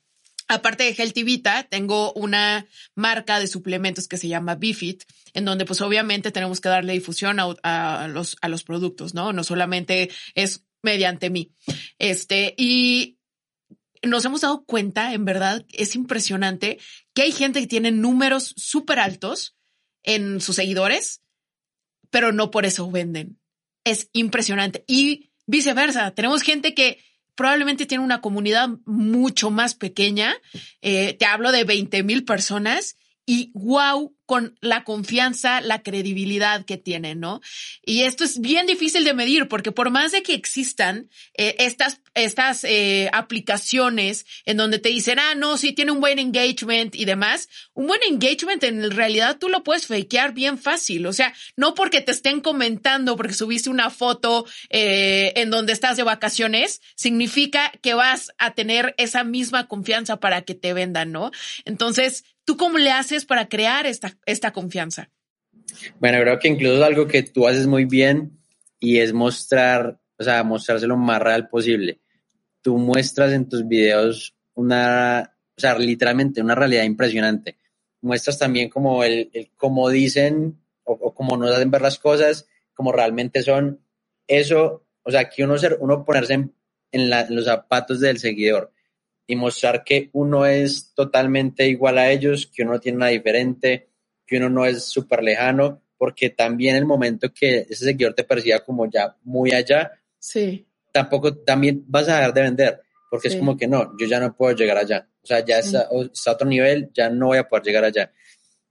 [0.47, 5.03] aparte de Healthy Vita, tengo una marca de suplementos que se llama Bifit,
[5.33, 9.31] en donde pues obviamente tenemos que darle difusión a, los, a los productos, ¿no?
[9.31, 11.51] No solamente es mediante mí.
[11.99, 13.19] Este, y
[14.01, 16.79] nos hemos dado cuenta, en verdad, es impresionante
[17.13, 19.55] que hay gente que tiene números súper altos
[20.01, 21.21] en sus seguidores,
[22.09, 23.38] pero no por eso venden
[23.89, 24.83] es impresionante.
[24.87, 26.99] Y viceversa, tenemos gente que
[27.35, 30.35] probablemente tiene una comunidad mucho más pequeña.
[30.81, 32.97] Eh, te hablo de 20 mil personas
[33.29, 37.41] y wow con la confianza, la credibilidad que tienen, ¿no?
[37.83, 42.01] Y esto es bien difícil de medir porque por más de que existan eh, estas,
[42.15, 47.05] estas eh, aplicaciones en donde te dicen, ah, no, sí tiene un buen engagement y
[47.05, 51.05] demás, un buen engagement en realidad tú lo puedes fakear bien fácil.
[51.05, 55.97] O sea, no porque te estén comentando porque subiste una foto eh, en donde estás
[55.97, 61.31] de vacaciones, significa que vas a tener esa misma confianza para que te vendan, ¿no?
[61.65, 65.11] Entonces, ¿Tú cómo le haces para crear esta, esta confianza?
[65.99, 68.39] Bueno, creo que incluso algo que tú haces muy bien
[68.79, 72.01] y es mostrar, o sea, mostrarse lo más real posible.
[72.63, 77.59] Tú muestras en tus videos una, o sea, literalmente una realidad impresionante.
[78.01, 82.47] Muestras también como el, el cómo dicen o, o cómo nos hacen ver las cosas,
[82.73, 83.79] como realmente son.
[84.25, 86.55] Eso, o sea, que uno, ser, uno ponerse en,
[86.91, 88.73] en los zapatos del seguidor
[89.29, 93.87] y mostrar que uno es totalmente igual a ellos, que uno tiene una diferente,
[94.25, 98.57] que uno no es súper lejano, porque también el momento que ese seguidor te perciba
[98.57, 100.65] como ya muy allá, sí.
[100.91, 104.35] tampoco también vas a dejar de vender, porque es como que no, yo ya no
[104.35, 107.65] puedo llegar allá, o sea, ya está, a otro nivel, ya no voy a poder
[107.65, 108.11] llegar allá.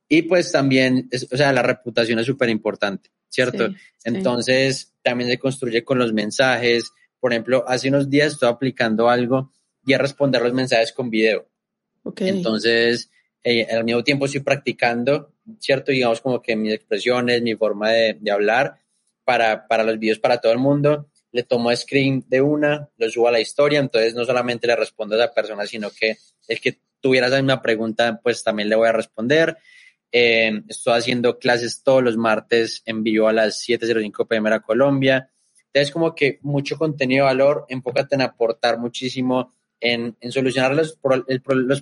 [0.08, 3.68] Y pues también, o sea, la reputación es súper importante, ¿cierto?
[4.02, 6.90] Entonces, también se construye con los mensajes.
[7.20, 9.52] Por ejemplo, hace unos días estoy aplicando algo
[9.88, 11.48] y a responder los mensajes con video.
[12.16, 13.10] Entonces,
[13.42, 15.92] eh, al mismo tiempo estoy practicando, ¿cierto?
[15.92, 18.78] Digamos como que mis expresiones, mi forma de, hablar
[19.24, 21.08] para, para los videos para todo el mundo.
[21.32, 25.14] Le tomo screen de una, lo subo a la historia, entonces no solamente le respondo
[25.14, 26.16] a esa persona, sino que
[26.46, 29.56] el que tuviera esa misma pregunta, pues también le voy a responder.
[30.12, 35.30] Eh, estoy haciendo clases todos los martes en vivo a las 7.05 pm a Colombia.
[35.66, 40.98] Entonces, como que mucho contenido de valor, enfócate en aportar muchísimo en, solucionar los,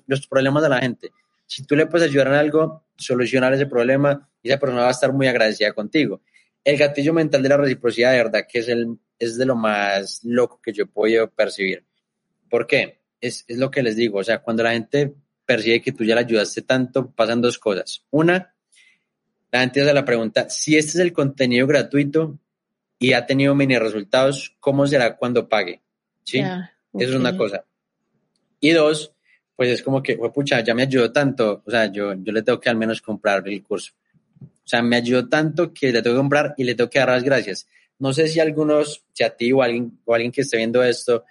[0.07, 1.13] los, problemas de la gente.
[1.47, 5.13] Si tú le puedes ayudar en algo, solucionar ese problema, esa persona va a estar
[5.13, 6.21] muy agradecida contigo.
[6.65, 10.21] El gatillo mental de la reciprocidad, de verdad, que es, el, es de lo más
[10.25, 11.85] loco que yo he podido percibir.
[12.51, 13.01] ¿Por qué?
[13.21, 16.15] Es, es lo que les digo, o sea, cuando la gente percibe que tú ya
[16.15, 18.05] le ayudaste tanto, pasan dos cosas.
[18.11, 18.55] Una,
[19.51, 22.39] la gente hace la pregunta, si este es el contenido gratuito
[22.99, 25.83] y ha tenido mini resultados, ¿cómo será cuando pague?
[26.25, 26.41] ¿Sí?
[26.41, 27.65] Eso es una cosa.
[28.61, 29.13] Y dos,
[29.55, 32.61] pues es como que, pucha, ya me ayudó tanto, o sea, yo, yo le tengo
[32.61, 33.93] que al menos comprar el curso.
[34.41, 37.09] O sea, me ayudó tanto que le tengo que comprar y le tengo que dar
[37.09, 37.69] las gracias.
[37.99, 41.25] No sé si algunos, si a ti o alguien, o alguien que esté viendo esto,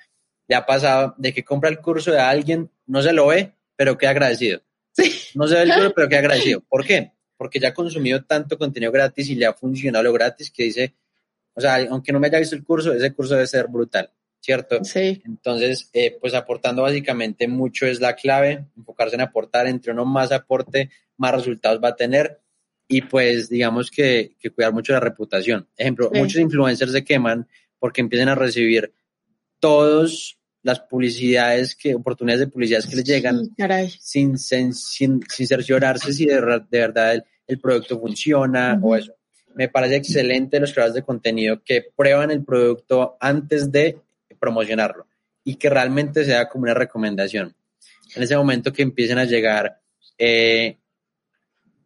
[0.48, 3.98] le ha pasado de que compra el curso de alguien, no se lo ve, pero
[3.98, 4.62] queda agradecido.
[4.92, 5.14] Sí.
[5.36, 6.62] No se ve el curso, pero queda agradecido.
[6.62, 7.12] ¿Por qué?
[7.38, 10.96] Porque ya ha consumido tanto contenido gratis y le ha funcionado lo gratis que dice,
[11.54, 14.10] o sea, aunque no me haya visto el curso, ese curso debe ser brutal.
[14.46, 14.84] ¿Cierto?
[14.84, 15.24] Sí.
[15.26, 20.32] Entonces, eh, pues aportando básicamente mucho es la clave, enfocarse en aportar, entre uno más
[20.32, 22.40] aporte, más resultados va a tener
[22.88, 25.68] y pues digamos que, que cuidar mucho la reputación.
[25.76, 27.48] Ejemplo, muchos influencers se queman
[27.80, 28.94] porque empiezan a recibir
[29.60, 33.50] todas las publicidades, que, oportunidades de publicidades que les llegan
[34.00, 36.40] sin, sin, sin, cerciorarse si de,
[36.70, 39.16] verdad el, producto funciona o eso.
[39.56, 43.98] Me parece excelente los creadores de contenido que prueban el producto antes de
[44.46, 45.08] promocionarlo
[45.44, 47.56] y que realmente sea como una recomendación.
[48.16, 49.82] en ese momento que empiecen a llegar
[50.18, 50.78] eh,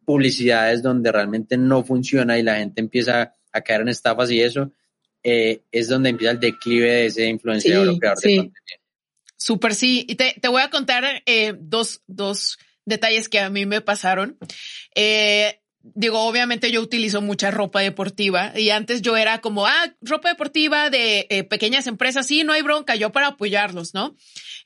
[0.04, 4.70] publicidades donde realmente no funciona y la gente empieza a caer en estafas y eso,
[5.22, 8.54] eh, es donde empieza el declive de ese influenciador o creador de contenido.
[9.36, 10.04] Súper sí.
[10.06, 14.38] Y te, te, voy a contar eh, dos, dos detalles que a mí me pasaron.
[14.94, 20.28] Eh, digo, obviamente yo utilizo mucha ropa deportiva y antes yo era como, ah, ropa
[20.28, 24.16] deportiva de eh, pequeñas empresas, sí, no hay bronca, yo para apoyarlos, ¿no?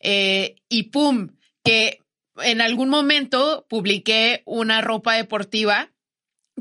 [0.01, 1.31] Eh, y pum,
[1.63, 2.01] que
[2.39, 5.91] en algún momento publiqué una ropa deportiva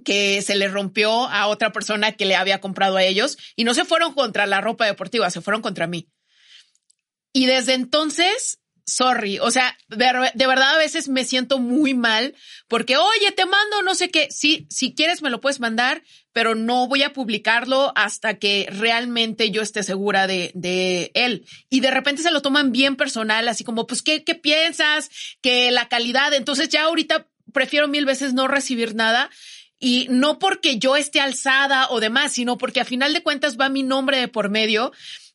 [0.06, 3.74] que se le rompió a otra persona que le había comprado a ellos y no
[3.74, 6.08] se fueron contra la ropa deportiva, se fueron contra mí.
[7.32, 12.36] Y desde entonces sorry, o sea, de, verdad a veces me siento muy mal
[12.68, 16.04] porque, oye, te mando no sé qué, sí, si quieres me lo puedes mandar,
[16.34, 21.46] pero no voy a publicarlo hasta que realmente yo esté segura de, de él.
[21.70, 25.10] Y de repente se lo toman bien personal, así como, pues, ¿qué, qué piensas?
[25.42, 29.30] Que la calidad, entonces ya ahorita prefiero mil veces no recibir nada.
[29.80, 33.68] Y no porque yo esté alzada o demás, sino porque a final de cuentas va
[33.68, 34.94] mi nombre de por medio.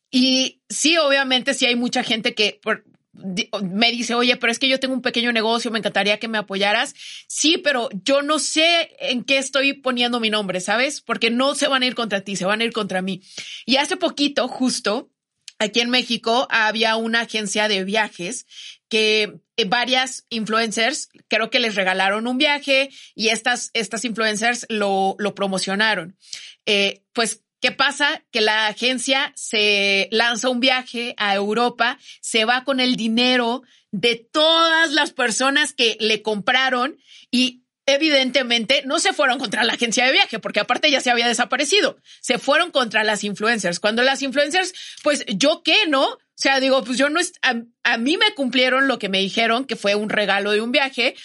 [0.09, 2.83] Y sí, obviamente, sí hay mucha gente que, por,
[3.13, 6.37] me dice, oye, pero es que yo tengo un pequeño negocio, me encantaría que me
[6.37, 6.93] apoyaras.
[7.27, 11.01] Sí, pero yo no sé en qué estoy poniendo mi nombre, ¿sabes?
[11.01, 13.21] Porque no se van a ir contra ti, se van a ir contra mí.
[13.65, 15.09] Y hace poquito, justo,
[15.57, 18.45] aquí en México, había una agencia de viajes
[18.89, 25.15] que eh, varias influencers creo que les regalaron un viaje y estas, estas influencers lo,
[25.19, 26.17] lo promocionaron.
[26.65, 28.23] Eh, pues ¿Qué pasa?
[28.31, 34.15] Que la agencia se lanza un viaje a Europa, se va con el dinero de
[34.31, 36.97] todas las personas que le compraron
[37.31, 41.27] y evidentemente no se fueron contra la agencia de viaje, porque aparte ya se había
[41.27, 41.97] desaparecido.
[42.21, 43.79] Se fueron contra las influencers.
[43.79, 46.05] Cuando las influencers, pues yo qué, ¿no?
[46.05, 49.65] O sea, digo, pues yo no, a, a mí me cumplieron lo que me dijeron,
[49.65, 51.15] que fue un regalo de un viaje,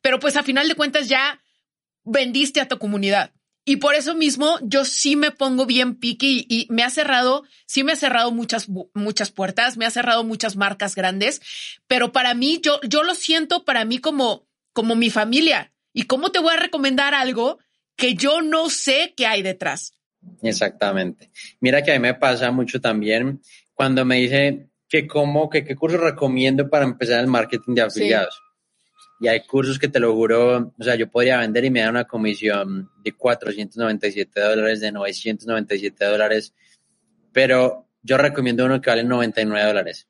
[0.00, 1.40] pero pues a final de cuentas ya
[2.04, 3.32] vendiste a tu comunidad.
[3.64, 7.82] Y por eso mismo yo sí me pongo bien piqui y, me ha cerrado, sí
[7.82, 11.40] me ha cerrado muchas, muchas puertas, me ha cerrado muchas marcas grandes,
[11.86, 15.72] pero para mí, yo, yo lo siento para mí como, como mi familia.
[15.94, 17.58] ¿Y cómo te voy a recomendar algo
[17.96, 19.94] que yo no sé qué hay detrás?
[20.42, 21.30] Exactamente.
[21.60, 23.40] Mira que a mí me pasa mucho también
[23.72, 28.43] cuando me dice que cómo, que qué curso recomiendo para empezar el marketing de afiliados.
[29.20, 31.90] Y hay cursos que te lo juro, o sea, yo podría vender y me dan
[31.90, 36.54] una comisión de 497 dólares, de 997 dólares,
[37.32, 40.08] pero yo recomiendo uno que vale 99 dólares.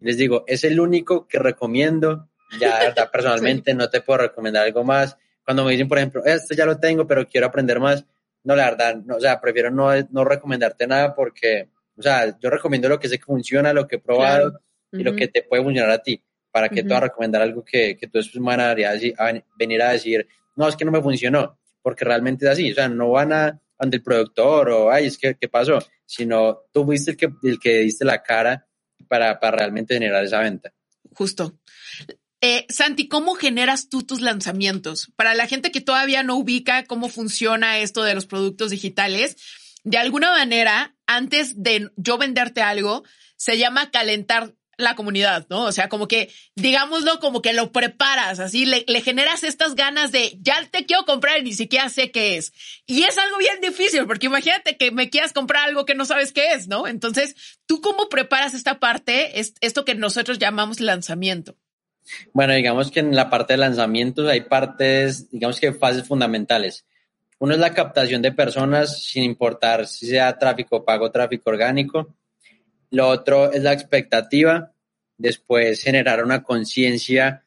[0.00, 2.28] Les digo, es el único que recomiendo,
[2.58, 5.16] ya verdad, personalmente no te puedo recomendar algo más.
[5.44, 8.04] Cuando me dicen, por ejemplo, esto ya lo tengo, pero quiero aprender más,
[8.44, 12.48] no, la verdad, no, o sea, prefiero no, no recomendarte nada porque, o sea, yo
[12.48, 14.64] recomiendo lo que sé que funciona, lo que he probado claro.
[14.92, 15.04] y uh -huh.
[15.04, 16.88] lo que te puede funcionar a ti para que uh -huh.
[16.88, 20.26] te va a recomendar algo que, que tú después van a, a, venir a decir,
[20.56, 23.60] no, es que no me funcionó, porque realmente es así, o sea, no van a
[23.78, 25.78] ante el productor o, ay, es que, ¿qué pasó?
[26.04, 28.66] Sino tú fuiste el que, el que diste la cara
[29.06, 30.72] para, para realmente generar esa venta.
[31.14, 31.58] Justo.
[32.40, 35.12] Eh, Santi, ¿cómo generas tú tus lanzamientos?
[35.16, 39.36] Para la gente que todavía no ubica cómo funciona esto de los productos digitales,
[39.84, 43.04] de alguna manera, antes de yo venderte algo,
[43.36, 45.64] se llama calentar la comunidad, ¿no?
[45.64, 50.38] O sea, como que, digámoslo, como que lo preparas, así, le, generas estas ganas de,
[50.40, 52.52] ya te quiero comprar y ni siquiera sé qué es.
[52.86, 56.32] Y es algo bien difícil, porque imagínate que me quieras comprar algo que no sabes
[56.32, 56.86] qué es, ¿no?
[56.86, 57.34] Entonces,
[57.66, 61.56] ¿tú cómo preparas esta parte, es, esto que nosotros llamamos lanzamiento?
[62.32, 66.86] Bueno, digamos que en la parte de lanzamientos hay partes, digamos que fases fundamentales.
[67.40, 72.14] Uno es la captación de personas, sin importar si sea tráfico pago, tráfico orgánico
[72.90, 74.72] lo otro es la expectativa,
[75.16, 77.44] después generar una conciencia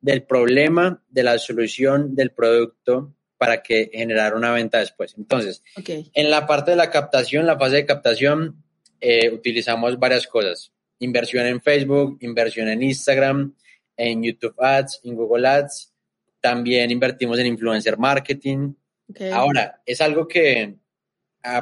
[0.00, 5.14] del problema, de la solución del producto para que generar una venta después.
[5.16, 6.10] Entonces, okay.
[6.14, 8.62] en la parte de la captación, la fase de captación,
[9.00, 10.72] eh, utilizamos varias cosas.
[10.98, 13.54] Inversión en Facebook, inversión en Instagram,
[13.96, 15.92] en YouTube Ads, en Google Ads.
[16.40, 18.74] También invertimos en influencer marketing.
[19.08, 19.30] Okay.
[19.30, 20.76] Ahora, es algo que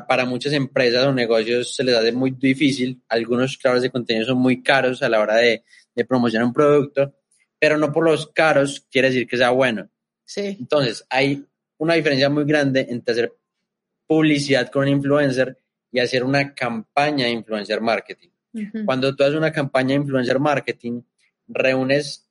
[0.06, 3.00] para muchas empresas o negocios se les hace muy difícil.
[3.08, 5.64] Algunos creadores de contenido son muy caros a la hora de,
[5.94, 7.14] de, promocionar un producto,
[7.58, 9.88] pero no por los caros quiere decir que sea bueno.
[10.24, 10.56] Sí.
[10.60, 11.44] Entonces, hay
[11.78, 13.32] una diferencia muy grande entre hacer
[14.06, 15.56] publicidad con un influencer
[15.90, 18.28] y hacer una campaña de influencer marketing.
[18.52, 18.84] Uh -huh.
[18.84, 21.02] Cuando tú haces una campaña de influencer marketing,
[21.48, 22.28] reúnes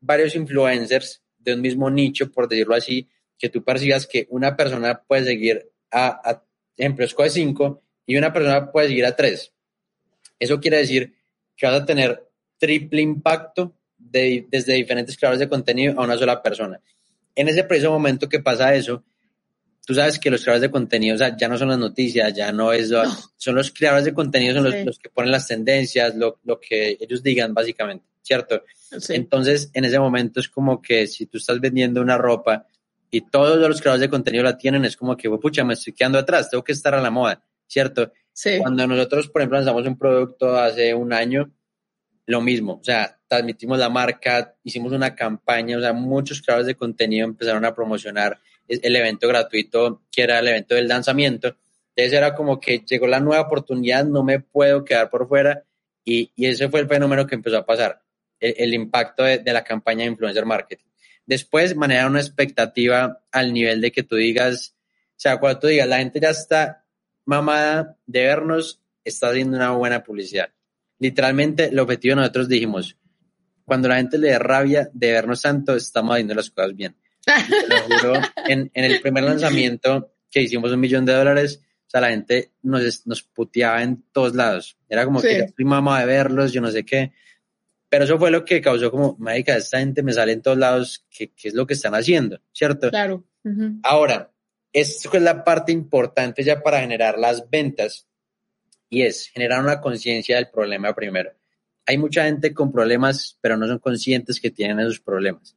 [0.00, 5.02] varios influencers de un mismo nicho, por decirlo así, que tú persigas que una persona
[5.02, 6.44] puede seguir a, a
[6.82, 9.52] ejemplo, escoge 5 y una persona puede seguir a 3.
[10.38, 11.14] Eso quiere decir
[11.56, 12.28] que vas a tener
[12.58, 16.80] triple impacto de, desde diferentes creadores de contenido a una sola persona.
[17.34, 19.04] En ese preciso momento que pasa eso,
[19.86, 22.52] tú sabes que los creadores de contenido, o sea, ya no son las noticias, ya
[22.52, 22.90] no es,
[23.36, 26.98] son los creadores de contenido, son los, los que ponen las tendencias, lo, lo, que
[27.00, 28.64] ellos digan básicamente, ¿cierto?
[28.98, 29.14] Sí.
[29.14, 32.66] Entonces, en ese momento es como que si tú estás vendiendo una ropa
[33.14, 36.18] y todos los creadores de contenido la tienen, es como que, pucha, me estoy quedando
[36.18, 38.10] atrás, tengo que estar a la moda, ¿cierto?
[38.32, 38.58] Sí.
[38.58, 41.52] Cuando nosotros, por ejemplo, lanzamos un producto hace un año,
[42.24, 46.74] lo mismo, o sea, transmitimos la marca, hicimos una campaña, o sea, muchos creadores de
[46.74, 51.56] contenido empezaron a promocionar el evento gratuito, que era el evento del lanzamiento.
[51.94, 55.64] Entonces era como que llegó la nueva oportunidad, no me puedo quedar por fuera
[56.02, 58.00] y, y ese fue el fenómeno que empezó a pasar,
[58.40, 60.91] el, el impacto de, de, la campaña de influencer marketing.
[61.32, 64.76] Después manejar una expectativa al nivel de que tú digas,
[65.12, 66.84] o sea, cuando tú digas, la gente ya está
[67.24, 70.50] mamada de vernos, está haciendo una buena publicidad.
[70.98, 72.98] Literalmente, el objetivo nosotros dijimos,
[73.64, 76.98] cuando la gente le dé rabia de vernos tanto, estamos haciendo las cosas bien.
[77.66, 82.02] Lo juro, en, en, el primer lanzamiento que hicimos un millón de dólares, o sea,
[82.02, 84.76] la gente nos, nos puteaba en todos lados.
[84.86, 85.28] Era como sí.
[85.28, 87.12] que estoy mamá de verlos, yo no sé qué.
[87.92, 91.04] Pero eso fue lo que causó como, médica, esta gente me sale en todos lados,
[91.10, 92.40] ¿qué, qué es lo que están haciendo?
[92.50, 92.88] ¿Cierto?
[92.88, 93.26] Claro.
[93.44, 93.80] Uh -huh.
[93.82, 94.32] Ahora,
[94.72, 98.08] esto es la parte importante ya para generar las ventas
[98.88, 101.32] y es generar una conciencia del problema primero.
[101.84, 105.54] Hay mucha gente con problemas, pero no son conscientes que tienen esos problemas.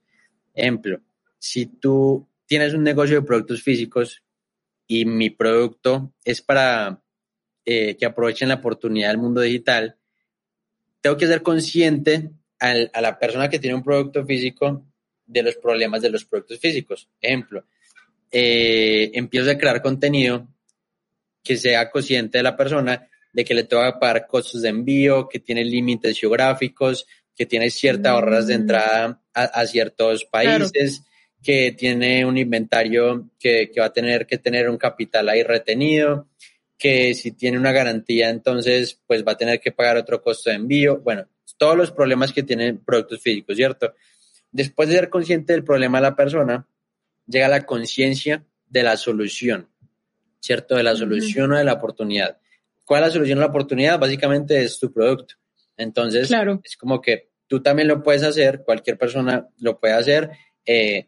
[0.53, 0.99] Ejemplo,
[1.39, 4.23] si tú tienes un negocio de productos físicos
[4.87, 7.01] y mi producto es para
[7.63, 9.95] eh, que aprovechen la oportunidad del mundo digital,
[11.05, 14.87] tengo que ser consciente al, a la persona que tiene un producto físico
[15.23, 17.07] de los problemas de los productos físicos.
[17.21, 17.63] Ejemplo,
[18.31, 20.47] eh, empiezo a crear contenido
[21.43, 25.37] que sea consciente de la persona de que le que pagar costos de envío, que
[25.37, 28.15] tiene límites geográficos, que tiene ciertas mm.
[28.15, 30.71] barreras de entrada a, a ciertos países.
[30.71, 31.11] Claro
[31.43, 36.29] que tiene un inventario que, que, va a tener que tener un capital ahí retenido,
[36.77, 40.57] que si tiene una garantía, entonces pues va a tener que pagar otro costo de
[40.57, 40.99] envío.
[40.99, 43.93] Bueno, todos los problemas que tienen productos físicos, ¿cierto?
[44.51, 46.67] Después de ser consciente del problema de la persona,
[47.27, 49.69] llega la conciencia de la solución,
[50.39, 50.75] ¿cierto?
[50.75, 51.55] De la solución uh -huh.
[51.55, 52.37] o de la oportunidad.
[52.83, 53.99] ¿Cuál es la solución o la oportunidad?
[53.99, 55.35] Básicamente es tu producto.
[55.77, 56.61] Entonces, claro.
[56.63, 60.29] es como que tú también lo puedes hacer, cualquier persona lo puede hacer.
[60.65, 61.07] Eh,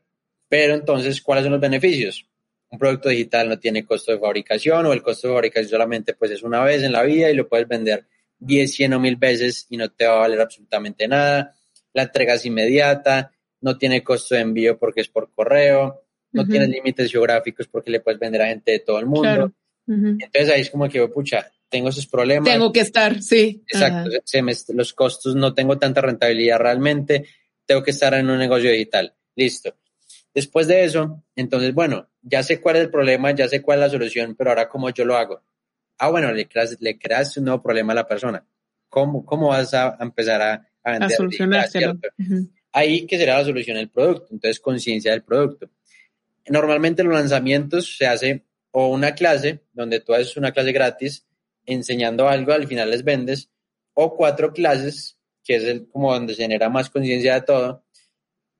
[0.49, 2.27] pero entonces, ¿cuáles son los beneficios?
[2.69, 6.31] Un producto digital no tiene costo de fabricación o el costo de fabricación solamente pues
[6.31, 8.05] es una vez en la vida y lo puedes vender
[8.39, 11.55] 10, 100 o 1000 veces y no te va a valer absolutamente nada.
[11.93, 16.03] La entrega es inmediata, no tiene costo de envío porque es por correo,
[16.33, 16.49] no uh -huh.
[16.49, 19.21] tiene límites geográficos porque le puedes vender a gente de todo el mundo.
[19.21, 19.53] Claro.
[19.87, 20.23] Uh -huh.
[20.23, 22.51] Entonces ahí es como que, pucha, tengo esos problemas.
[22.51, 23.63] Tengo que estar, sí.
[23.67, 27.25] Exacto, se me, los costos no tengo tanta rentabilidad realmente,
[27.65, 29.13] tengo que estar en un negocio digital.
[29.35, 29.73] Listo
[30.37, 33.85] Después de eso, entonces, bueno, ya sé cuál es el problema, ya sé cuál es
[33.85, 35.41] la solución, pero ahora cómo yo lo hago.
[35.97, 38.45] Ah, bueno, le creas, le creas un nuevo problema a la persona.
[38.87, 41.11] ¿Cómo, cómo vas a empezar a, a vender?
[41.11, 41.93] A solucionárselo.
[41.93, 42.51] Uh -huh.
[42.71, 45.71] Ahí que será la solución el producto, entonces conciencia del producto.
[46.49, 51.25] Normalmente los lanzamientos se hace o una clase, donde tú haces una clase gratis
[51.65, 53.49] enseñando algo, al final les vendes,
[53.95, 57.83] o cuatro clases, que es el, como donde se genera más conciencia de todo.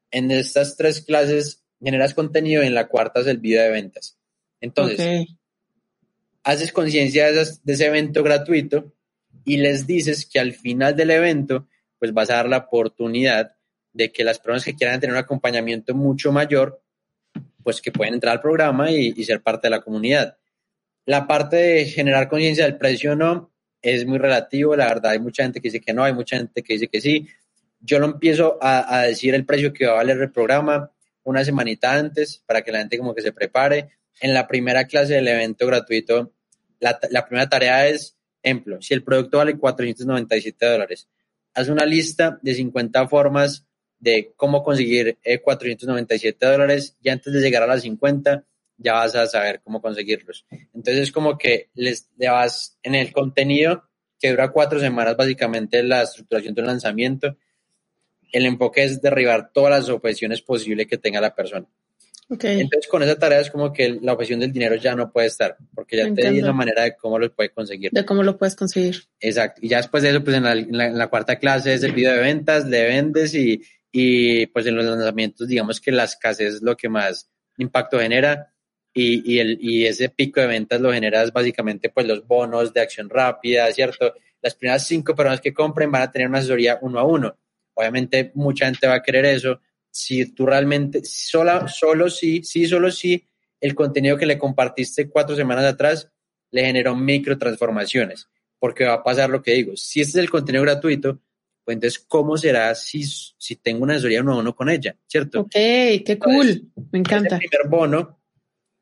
[0.10, 4.18] En estas tres clases generas contenido y en la cuarta es el video de ventas.
[4.62, 5.28] Entonces, okay.
[6.44, 8.94] haces conciencia de, de, ese evento gratuito
[9.46, 11.68] y les dices que al final del evento,
[12.00, 13.56] pues vas a dar la oportunidad
[13.94, 16.82] de que las personas que quieran tener un acompañamiento mucho mayor,
[17.64, 20.38] pues que pueden entrar al programa y, y ser parte de la comunidad.
[21.06, 23.52] La parte de generar conciencia del precio no
[23.82, 26.64] es muy relativo, la verdad hay mucha gente que dice que no, hay mucha gente
[26.64, 27.28] que dice que sí.
[27.80, 30.92] Yo lo empiezo a, a decir el precio que va a valer el programa,
[31.28, 33.90] una semanita antes para que la gente como que se prepare.
[34.22, 36.34] En la primera clase del evento gratuito,
[36.80, 41.10] la, primera tarea es, ejemplo, si el producto vale 497 dólares,
[41.54, 43.66] haz una lista de 50 formas
[44.00, 48.46] de cómo conseguir eh, 497 dólares y antes de llegar a las 50
[48.78, 50.46] ya vas a saber cómo conseguirlos.
[50.74, 53.84] Entonces es como que les, le vas en el contenido
[54.18, 57.38] que dura cuatro semanas básicamente la estructuración de un lanzamiento
[58.32, 61.68] el enfoque es derribar todas las objeciones posibles que tenga la persona.
[62.30, 62.60] Okay.
[62.60, 65.56] Entonces, con esa tarea es como que la objeción del dinero ya no puede estar,
[65.74, 66.32] porque ya Entiendo.
[66.32, 67.90] te di la manera de cómo lo puedes conseguir.
[67.92, 69.04] De cómo lo puedes conseguir.
[69.22, 69.62] Exacto.
[69.64, 71.84] Y ya después de eso, pues en la, en la, en la cuarta clase es
[71.84, 73.62] el video de ventas, le vendes y,
[73.94, 78.54] y pues en los lanzamientos, digamos que la escasez es lo que más impacto genera.
[78.94, 82.82] Y, y, el, y ese pico de ventas lo generas básicamente pues los bonos de
[82.82, 84.16] acción rápida, ¿cierto?
[84.42, 87.38] Las primeras cinco personas que compren van a tener una asesoría uno a uno
[87.78, 89.62] obviamente mucha gente va a querer eso.
[89.90, 93.24] Si tú realmente, sola, solo sí, sí, solo sí,
[93.62, 96.12] el contenido que le compartiste cuatro semanas atrás
[96.52, 99.78] le generó microtransformaciones, porque va a pasar lo que digo.
[99.78, 101.22] Si este es el contenido gratuito,
[101.64, 104.96] pues entonces, ¿cómo será si, si tengo una asesoría uno a uno con ella?
[105.06, 105.42] ¿Cierto?
[105.42, 106.72] Ok, qué cool.
[106.92, 107.36] Me encanta.
[107.36, 108.20] El primer bono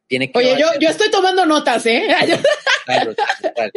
[0.07, 0.37] tiene que.
[0.37, 2.07] Oye, yo, yo estoy tomando notas, ¿eh?
[2.85, 3.15] Claro,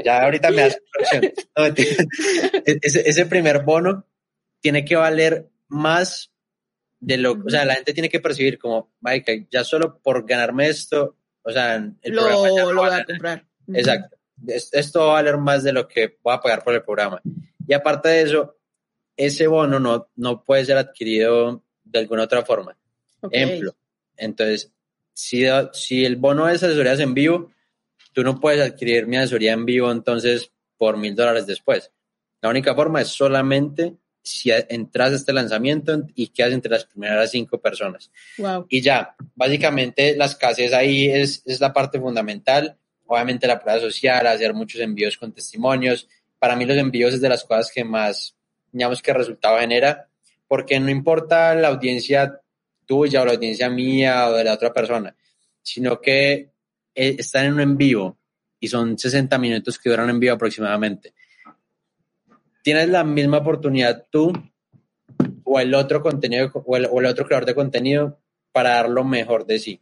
[0.04, 0.78] ya ahorita me das
[1.56, 4.04] no, ese, ese primer bono
[4.60, 6.32] tiene que valer más
[7.00, 8.92] de lo, o sea, la gente tiene que percibir como,
[9.50, 13.46] ya solo por ganarme esto, o sea, el lo, programa lo voy a comprar.
[13.72, 14.16] Exacto.
[14.46, 17.20] Esto va a valer más de lo que voy a pagar por el programa.
[17.66, 18.56] Y aparte de eso,
[19.16, 22.76] ese bono no, no puede ser adquirido de alguna otra forma.
[23.30, 23.76] Ejemplo,
[24.16, 24.72] entonces,
[25.12, 27.50] si, si el bono es asesorías en vivo,
[28.12, 31.90] tú no puedes adquirir mi asesoría en vivo entonces por mil dólares después.
[32.40, 33.96] La única forma es solamente
[34.28, 38.10] si entras a este lanzamiento y quedas entre las primeras cinco personas.
[38.68, 42.76] Y ya, básicamente las casas ahí es, es la parte fundamental.
[43.06, 46.08] Obviamente la prueba social, hacer muchos envíos con testimonios.
[46.38, 48.36] Para mí los envíos es de las cosas que más,
[48.70, 50.08] digamos, que resultado genera,
[50.46, 52.40] porque no importa la audiencia
[52.86, 55.14] tuya o la audiencia mía o de la otra persona,
[55.62, 56.50] sino que
[56.94, 58.18] eh, están en un en vivo
[58.60, 61.14] y son 60 minutos que duran en vivo aproximadamente
[62.62, 64.32] tienes la misma oportunidad tú
[65.44, 68.20] o el otro contenido o el, otro creador de contenido
[68.52, 69.80] para dar lo mejor de sí.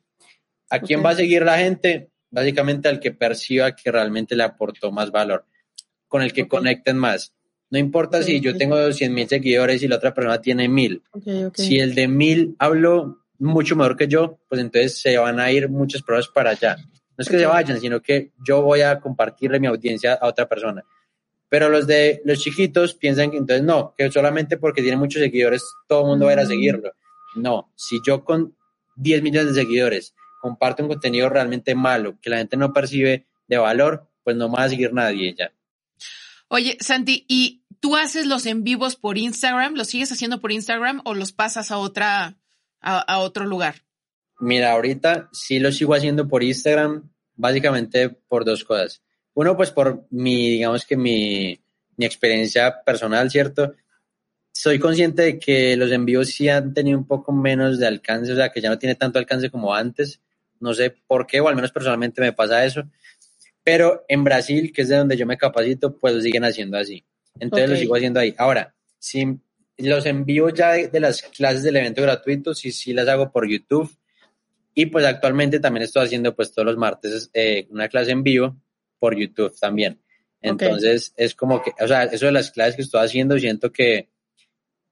[0.70, 2.10] ¿A quién va a seguir la gente?
[2.30, 5.44] Básicamente al que perciba que realmente le aportó más valor,
[6.08, 7.32] con el que conecten más.
[7.70, 11.02] No importa si yo tengo 100 mil seguidores y la otra persona tiene mil.
[11.54, 15.68] Si el de mil habló mucho mejor que yo, pues entonces se van a ir
[15.68, 16.76] muchas pruebas para allá.
[16.76, 20.48] No es que se vayan, sino que yo voy a compartirle mi audiencia a otra
[20.48, 20.84] persona.
[21.56, 25.64] Pero los de los chiquitos piensan que entonces no, que solamente porque tiene muchos seguidores
[25.88, 26.92] todo el mundo va a ir a seguirlo.
[27.34, 28.54] No, si yo con
[28.96, 33.56] 10 millones de seguidores comparto un contenido realmente malo que la gente no percibe de
[33.56, 35.50] valor, pues no me va a seguir nadie ya.
[36.48, 39.76] Oye, Santi, ¿y tú haces los en vivos por Instagram?
[39.76, 42.36] ¿Los sigues haciendo por Instagram o los pasas a otra
[42.82, 43.76] a, a otro lugar?
[44.40, 49.00] Mira, ahorita sí lo sigo haciendo por Instagram, básicamente por dos cosas.
[49.36, 51.60] Uno, pues por mi, digamos que mi,
[51.98, 53.74] mi experiencia personal, ¿cierto?
[54.50, 58.36] Soy consciente de que los envíos sí han tenido un poco menos de alcance, o
[58.36, 60.22] sea, que ya no tiene tanto alcance como antes.
[60.58, 62.84] No sé por qué, o al menos personalmente me pasa eso.
[63.62, 67.04] Pero en Brasil, que es de donde yo me capacito, pues lo siguen haciendo así.
[67.38, 68.34] Entonces lo sigo haciendo ahí.
[68.38, 69.38] Ahora, si
[69.76, 73.94] los envíos ya de, las clases del evento gratuito, sí, sí las hago por YouTube.
[74.72, 78.56] Y pues actualmente también estoy haciendo pues todos los martes eh, una clase en vivo
[78.98, 80.00] por YouTube también.
[80.40, 84.08] Entonces, es como que, o sea, eso de las clases que estoy haciendo, siento que,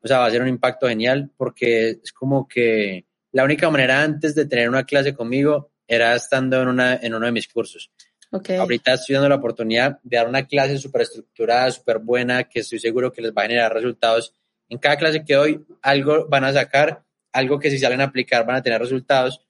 [0.02, 4.02] o sea, va a ser un impacto genial porque es como que la única manera
[4.02, 7.90] antes de tener una clase conmigo era estando en, una, en uno de mis cursos.
[8.30, 8.56] Okay.
[8.56, 12.80] Ahorita estoy dando la oportunidad de dar una clase súper estructurada, súper buena, que estoy
[12.80, 14.34] seguro que les va a generar resultados.
[14.68, 18.44] En cada clase que doy, algo van a sacar, algo que si salen a aplicar
[18.44, 19.46] van a tener resultados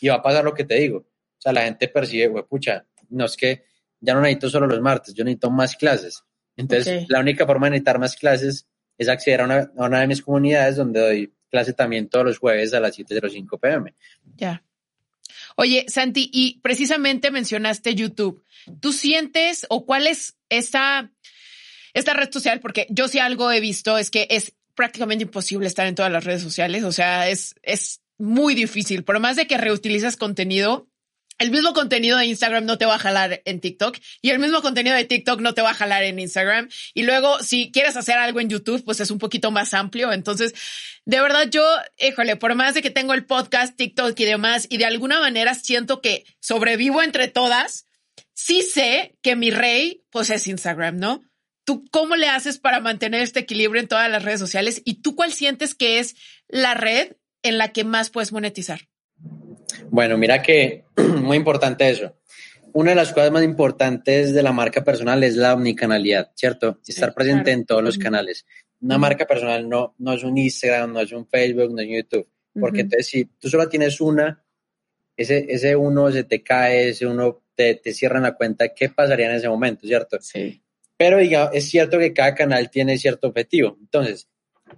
[0.00, 0.98] y va a pasar lo que te digo.
[0.98, 3.64] O sea, la gente percibe, pucha, no es que
[4.00, 6.22] ya no necesito solo los martes, yo necesito más clases.
[6.56, 10.08] Entonces, la única forma de necesitar más clases es acceder a una, a una, de
[10.08, 13.94] mis comunidades donde doy clase también todos los jueves a las 7.05 pm.
[14.36, 14.64] Ya.
[15.56, 18.44] Oye, Santi, y precisamente mencionaste YouTube.
[18.80, 21.10] ¿Tú sientes o cuál es esta,
[21.94, 22.60] esta red social?
[22.60, 26.24] Porque yo sí algo he visto es que es prácticamente imposible estar en todas las
[26.24, 26.84] redes sociales.
[26.84, 29.04] O sea, es, es muy difícil.
[29.04, 30.87] Por más de que reutilizas contenido,
[31.38, 34.60] el mismo contenido de Instagram no te va a jalar en TikTok y el mismo
[34.60, 36.68] contenido de TikTok no te va a jalar en Instagram.
[36.94, 40.12] Y luego, si quieres hacer algo en YouTube, pues es un poquito más amplio.
[40.12, 40.54] Entonces,
[41.04, 41.64] de verdad, yo,
[41.98, 45.54] híjole, por más de que tengo el podcast, TikTok y demás, y de alguna manera
[45.54, 47.86] siento que sobrevivo entre todas,
[48.34, 51.22] sí sé que mi rey, pues es Instagram, ¿no?
[51.64, 54.82] ¿Tú cómo le haces para mantener este equilibrio en todas las redes sociales?
[54.84, 56.16] ¿Y tú cuál sientes que es
[56.48, 57.12] la red
[57.42, 58.88] en la que más puedes monetizar?
[59.90, 60.84] Bueno, mira que
[61.28, 62.16] muy importante eso.
[62.72, 66.80] Una de las cosas más importantes de la marca personal es la omnicanalidad, ¿cierto?
[66.86, 68.46] Estar presente en todos los canales.
[68.80, 72.28] Una marca personal no, no es un Instagram, no es un Facebook, no es YouTube.
[72.58, 74.44] Porque entonces si tú solo tienes una,
[75.16, 79.30] ese, ese uno se te cae, ese uno te, te cierra la cuenta, ¿qué pasaría
[79.30, 80.18] en ese momento, cierto?
[80.20, 80.62] Sí.
[80.96, 83.76] Pero digamos, es cierto que cada canal tiene cierto objetivo.
[83.80, 84.28] Entonces,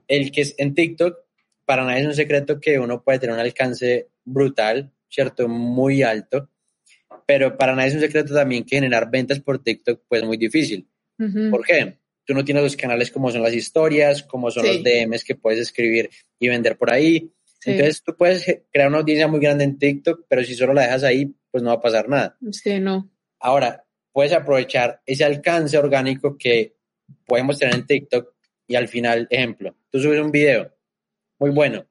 [0.07, 1.19] el que es en TikTok,
[1.65, 5.49] para nadie es un secreto que uno puede tener un alcance brutal, ¿cierto?
[5.49, 6.49] Muy alto.
[7.27, 10.89] Pero para nadie es un secreto también que generar ventas por TikTok pues muy difícil.
[11.51, 11.99] ¿Por qué?
[12.25, 14.69] tú no tienes los canales como son las historias, como son Sí.
[14.75, 16.09] los DMs que puedes escribir
[16.39, 17.33] y vender por ahí.
[17.59, 17.73] Sí.
[17.73, 21.03] Entonces tú puedes crear una audiencia muy grande en TikTok, pero si solo la dejas
[21.03, 22.39] ahí, pues no va a pasar nada.
[22.53, 23.11] Sí, no.
[23.41, 26.77] Ahora, puedes aprovechar ese alcance orgánico que
[27.27, 28.33] podemos tener en TikTok
[28.69, 30.73] y al final, ejemplo, tú subes un video
[31.41, 31.85] muy bueno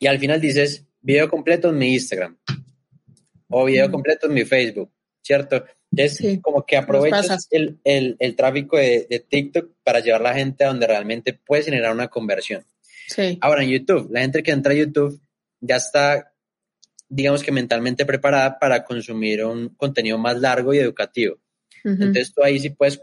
[0.00, 2.36] y al final dices video completo en mi Instagram
[3.48, 3.92] o video Mm.
[3.92, 4.90] completo en mi Facebook,
[5.22, 5.64] ¿cierto?
[6.08, 10.34] Sí, como que aprovechas el, el, el tráfico de, de TikTok para llevar a la
[10.34, 12.64] gente a donde realmente puedes generar una conversión.
[13.08, 13.36] Sí.
[13.42, 15.20] Ahora en YouTube, la gente que entra a YouTube
[15.60, 16.32] ya está,
[17.10, 21.36] digamos que mentalmente preparada para consumir un contenido más largo y educativo.
[21.84, 23.02] Entonces tú ahí sí puedes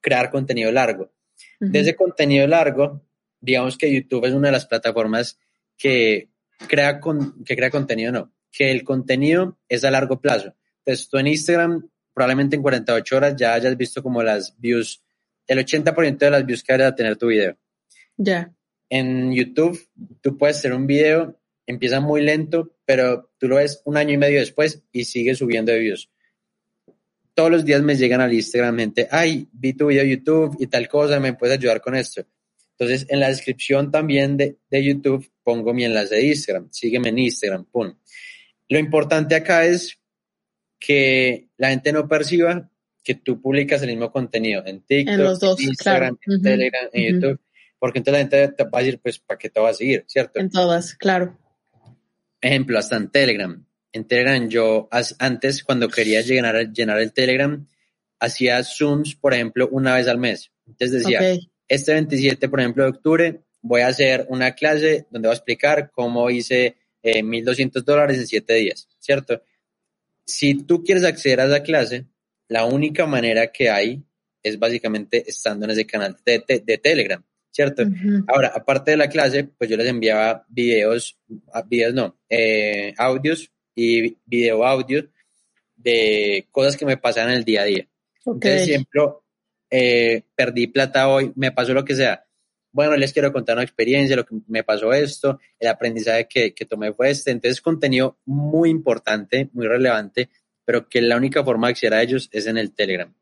[0.00, 1.12] crear contenido largo.
[1.60, 1.70] ujú.
[1.70, 3.00] De ese contenido largo,
[3.40, 5.38] digamos que YouTube es una de las plataformas
[5.76, 6.30] que
[6.68, 10.54] crea, con, que crea contenido, no, que el contenido es a largo plazo.
[10.84, 15.02] Entonces tú en Instagram, probablemente en 48 horas ya hayas visto como las views,
[15.46, 17.56] el 80% de las views que vayas a tener tu video
[18.16, 18.52] Ya.
[18.88, 19.78] en YouTube,
[20.20, 24.18] tú puedes hacer un video, empieza muy lento, pero tú lo ves un año y
[24.18, 26.10] medio después y sigue subiendo de views.
[27.34, 30.68] Todos los días me llegan al Instagram gente, ay, vi tu video de YouTube y
[30.68, 32.24] tal cosa, me puedes ayudar con esto.
[32.78, 37.18] Entonces, en la descripción también de, de YouTube pongo mi enlace de Instagram, sígueme en
[37.18, 37.94] Instagram, pum.
[38.68, 39.98] Lo importante acá es
[40.80, 42.70] que la gente no perciba
[43.02, 46.36] que tú publicas el mismo contenido en TikTok, En los dos, Instagram, claro.
[46.36, 47.14] en Telegram, en.
[47.14, 47.40] YouTube,
[47.78, 50.04] porque entonces la gente te va a decir, pues, ¿para qué te va a seguir?
[50.08, 50.40] ¿Cierto?
[50.40, 51.38] En todas, claro.
[52.40, 53.66] Ejemplo, hasta en Telegram.
[53.92, 57.66] En Telegram yo antes, cuando quería llenar, llenar el Telegram,
[58.18, 60.50] hacía Zooms, por ejemplo, una vez al mes.
[60.66, 61.53] Entonces decía, Ok.
[61.68, 65.90] Este 27, por ejemplo, de octubre, voy a hacer una clase donde voy a explicar
[65.92, 69.42] cómo hice eh, 1.200 dólares en 7 días, ¿cierto?
[70.26, 72.06] Si tú quieres acceder a esa clase,
[72.48, 74.02] la única manera que hay
[74.42, 77.82] es básicamente estando en ese canal de, de- de Telegram, ¿cierto?
[77.82, 78.24] Ujú.
[78.28, 81.18] Ahora, aparte de la clase, pues yo les enviaba videos,
[81.52, 85.08] ah, videos no, eh, audios y video audio
[85.76, 87.88] de cosas que me pasaban en el día a día.
[88.24, 88.44] Ok.
[88.44, 89.23] Entonces, ejemplo,
[89.76, 92.24] eh, perdí plata hoy, me pasó lo que sea.
[92.70, 96.64] Bueno, les quiero contar una experiencia, lo que me pasó esto, el aprendizaje que, que
[96.64, 97.30] tomé fue este.
[97.32, 100.28] Entonces, contenido muy importante, muy relevante,
[100.64, 103.12] pero que la única forma de acceder a ellos es en el Telegram.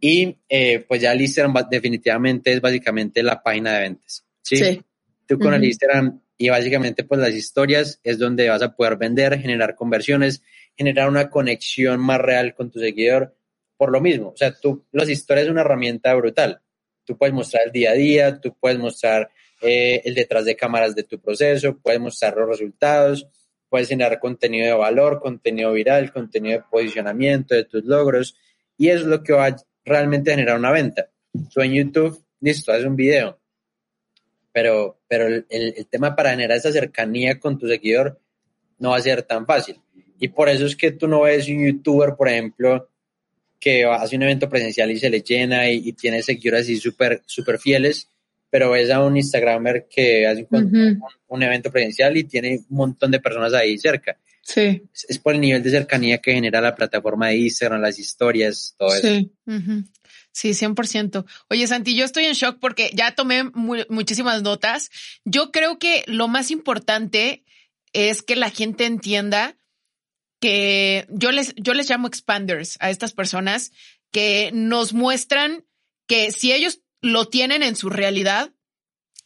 [0.00, 4.24] Y eh, pues ya el Instagram va- definitivamente es básicamente la página de ventas.
[4.42, 4.56] Sí.
[4.56, 4.82] Sí.
[5.26, 5.66] Tú con el Ujú.
[5.66, 10.42] Instagram y básicamente pues las historias es donde vas a poder vender, generar conversiones,
[10.76, 13.34] generar una conexión más real con tu seguidor
[13.78, 14.28] por lo mismo.
[14.30, 16.60] O sea, tú, las historias es una herramienta brutal.
[17.04, 19.30] Tú puedes mostrar el día a día, tú puedes mostrar
[19.62, 23.26] eh, el detrás de cámaras de tu proceso, puedes mostrar los resultados,
[23.70, 28.36] puedes generar contenido de valor, contenido viral, contenido de posicionamiento de tus logros
[28.76, 31.08] y eso es lo que va a realmente generar una venta.
[31.54, 33.38] Tú en YouTube, listo, haces un video,
[34.52, 38.20] pero, pero el, el- el tema para generar esa cercanía con tu seguidor
[38.78, 39.80] no va a ser tan fácil.
[40.20, 42.88] Y por eso es que tú no ves un youtuber, por ejemplo,
[43.60, 47.22] que hace un evento presencial y se le llena y, y tiene seguidores así súper
[47.26, 48.08] súper fieles,
[48.50, 50.76] pero ves a un Instagramer que hace un, Ujú.
[50.76, 54.16] un- un evento presencial y tiene un montón de personas ahí cerca.
[54.42, 54.82] Sí.
[54.94, 58.74] Es, es por el nivel de cercanía que genera la plataforma de Instagram, las historias,
[58.78, 59.06] todo eso.
[59.06, 59.30] Sí.
[59.46, 59.84] ujú.
[60.32, 61.26] Sí, 100%.
[61.50, 64.88] Oye, Santi, yo estoy en shock porque ya tomé mu- muchísimas notas.
[65.24, 67.44] Yo creo que lo más importante
[67.92, 69.56] es que la gente entienda
[70.40, 73.72] que yo les, yo les llamo expanders a estas personas
[74.10, 75.64] que nos muestran
[76.06, 78.52] que si ellos lo tienen en su realidad,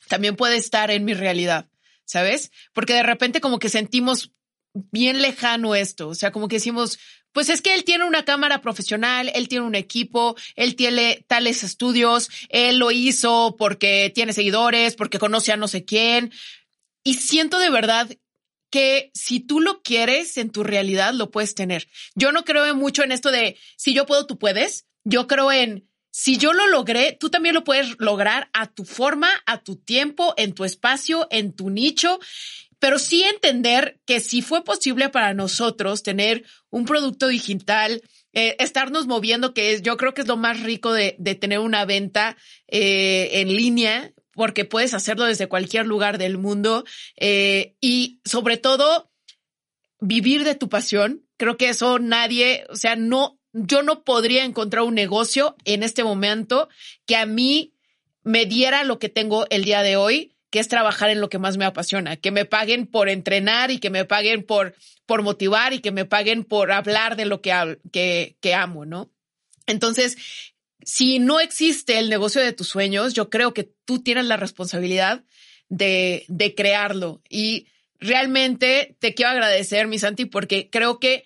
[0.08, 1.68] también puede estar en mi realidad,
[2.04, 2.50] ¿sabes?
[2.72, 4.32] Porque de repente como que sentimos
[4.74, 6.98] bien lejano esto, o sea, como que decimos,
[7.32, 11.62] pues es que él tiene una cámara profesional, él tiene un equipo, él tiene tales
[11.62, 16.32] estudios, él lo hizo porque tiene seguidores, porque conoce a no sé quién.
[17.04, 18.10] Y siento de verdad
[18.72, 21.86] que si tú lo quieres en tu realidad, lo puedes tener.
[22.16, 24.86] Yo no creo mucho en esto de si yo puedo, tú puedes.
[25.04, 29.30] Yo creo en si yo lo logré, tú también lo puedes lograr a tu forma,
[29.46, 32.18] a tu tiempo, en tu espacio, en tu nicho
[32.82, 38.02] pero sí entender que si fue posible para nosotros tener un producto digital,
[38.32, 41.84] eh, estarnos moviendo, que es, yo creo que es lo más rico de, tener una
[41.84, 46.84] venta eh, en línea, porque puedes hacerlo desde cualquier lugar del mundo
[47.16, 49.10] eh, y sobre todo
[50.00, 51.24] vivir de tu pasión.
[51.36, 56.04] Creo que eso nadie, o sea, no, yo no podría encontrar un negocio en este
[56.04, 56.68] momento
[57.06, 57.74] que a mí
[58.22, 61.38] me diera lo que tengo el día de hoy que es trabajar en lo que
[61.38, 64.74] más me apasiona, que me paguen por entrenar y que me paguen por,
[65.06, 69.10] por motivar y que me paguen por hablar de lo que, que, que amo, ¿no?
[69.66, 70.18] Entonces,
[70.84, 75.24] si no existe el negocio de tus sueños, yo creo que tú tienes la responsabilidad
[75.68, 77.22] de, de crearlo.
[77.28, 77.66] Y
[77.98, 81.24] realmente te quiero agradecer, mi Santi, porque creo que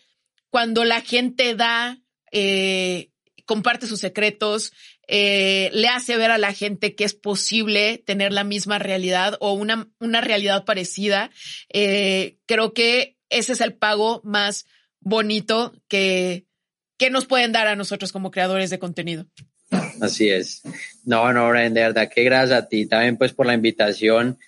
[0.51, 1.99] cuando la gente da,
[2.33, 3.11] eh,
[3.45, 4.73] comparte sus secretos,
[5.09, 9.53] eh, le hace ver a la gente que es posible tener la misma realidad o
[9.53, 11.31] una, una realidad parecida,
[11.73, 14.67] eh, creo que ese es el pago más
[15.01, 16.46] bonito que,
[16.99, 19.27] que nos pueden dar a nosotros como creadores de contenido.
[20.01, 20.63] Así es.
[21.05, 24.39] No, no, Brian, de verdad que gracias a ti también pues por la invitación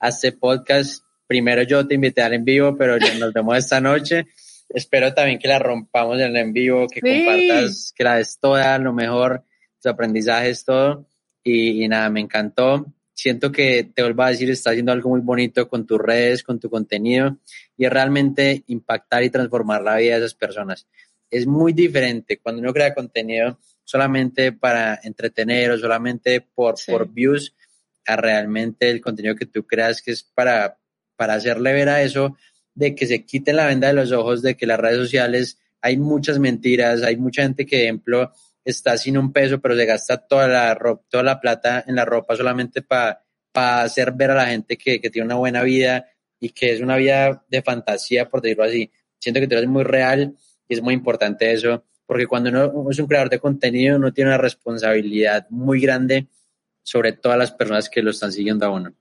[0.00, 1.02] a este podcast.
[1.26, 4.26] Primero yo te invité al en vivo, pero ya nos vemos esta noche.
[4.68, 8.78] Espero también que la rompamos en el en vivo, que compartas, que la des toda,
[8.78, 9.44] lo mejor,
[9.80, 11.06] tus aprendizajes, todo.
[11.42, 12.86] Y, y, nada, me encantó.
[13.12, 16.58] Siento que te vuelvo a decir, estás haciendo algo muy bonito con tus redes, con
[16.58, 17.36] tu contenido,
[17.76, 20.88] y es realmente impactar y transformar la vida de esas personas.
[21.34, 26.92] Es muy diferente cuando uno crea contenido solamente para entretener o solamente por, sí.
[26.92, 27.54] por views,
[28.06, 30.78] a realmente el contenido que tú creas que es para,
[31.16, 32.36] para hacerle ver a eso
[32.74, 35.96] de que se quiten la venda de los ojos de que las redes sociales hay
[35.96, 38.32] muchas mentiras, hay mucha gente que, ejemplo,
[38.64, 42.04] está sin un peso, pero se gasta toda la ropa, toda la plata en la
[42.04, 43.22] ropa solamente para
[43.52, 46.06] pa hacer ver a la gente que, que, tiene una buena vida
[46.40, 48.90] y que es una vida de fantasía, por decirlo así.
[49.18, 50.34] Siento que tú eres muy real
[50.68, 54.30] y es muy importante eso, porque cuando uno es un creador de contenido, uno tiene
[54.30, 56.26] una responsabilidad muy grande
[56.82, 58.94] sobre todas las personas que lo están siguiendo a uno.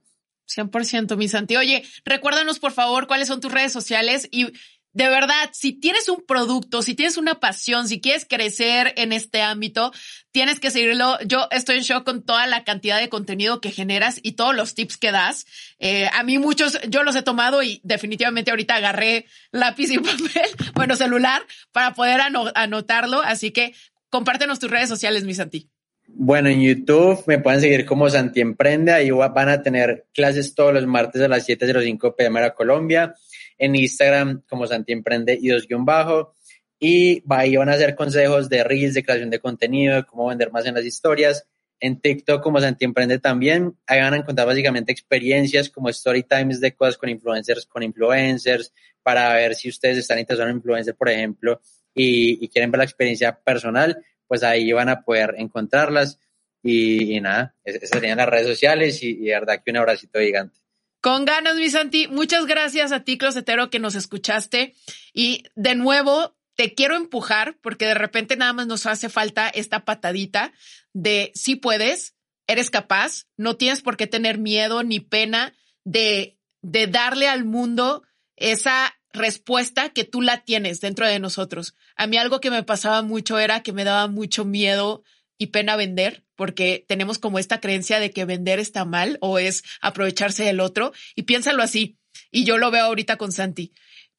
[0.47, 1.55] 100%, mi Santi.
[1.55, 4.51] Oye, recuérdanos por favor cuáles son tus redes sociales y
[4.93, 9.41] de verdad, si tienes un producto, si tienes una pasión, si quieres crecer en este
[9.41, 9.91] ámbito,
[10.31, 11.17] tienes que seguirlo.
[11.25, 14.75] Yo estoy en shock con toda la cantidad de contenido que generas y todos los
[14.75, 15.47] tips que das.
[15.79, 20.49] Eh, a mí muchos, yo los he tomado y definitivamente ahorita agarré lápiz y papel,
[20.75, 21.41] bueno, celular,
[21.71, 22.21] para poder
[22.53, 23.21] anotarlo.
[23.21, 23.73] Así que
[24.09, 25.69] compártenos tus redes sociales, mi Santi.
[26.05, 28.91] Bueno, en YouTube me pueden seguir como Santi Emprende.
[28.91, 33.15] Ahí van a tener clases todos los martes a las 7.05 pm a Colombia.
[33.63, 36.33] En Instagram como Santi Emprende y dos guion bajo.
[36.79, 40.51] Y ahí van a hacer consejos de reels, de creación de contenido, de cómo vender
[40.51, 41.47] más en las historias.
[41.79, 43.77] En TikTok como Santi Emprende también.
[43.87, 48.73] Ahí van a encontrar básicamente experiencias como story times de cosas con influencers, con influencers,
[49.01, 51.61] para ver si ustedes están interesados en influencer, por ejemplo,
[51.93, 56.19] y, quieren ver la experiencia personal pues ahí van a poder encontrarlas.
[56.63, 60.62] Y, nada, esas serían las redes sociales y, y, verdad que un abracito gigante.
[61.03, 62.07] Con ganas, mi Santi.
[62.07, 64.73] Muchas gracias a ti, Closetero, que nos escuchaste.
[65.13, 69.83] Y de nuevo, te quiero empujar porque de repente nada más nos hace falta esta
[69.83, 70.53] patadita
[70.93, 72.15] de si puedes,
[72.47, 78.03] eres capaz, no tienes por qué tener miedo ni pena de, de darle al mundo
[78.37, 81.75] esa respuesta que tú la tienes dentro de nosotros.
[81.97, 85.03] A mí algo que me pasaba mucho era que me daba mucho miedo
[85.43, 89.63] y pena vender, porque tenemos como esta creencia de que vender está mal o es
[89.81, 90.93] aprovecharse del otro.
[91.15, 91.97] Y piénsalo así,
[92.31, 93.73] y yo lo veo ahorita con Santi.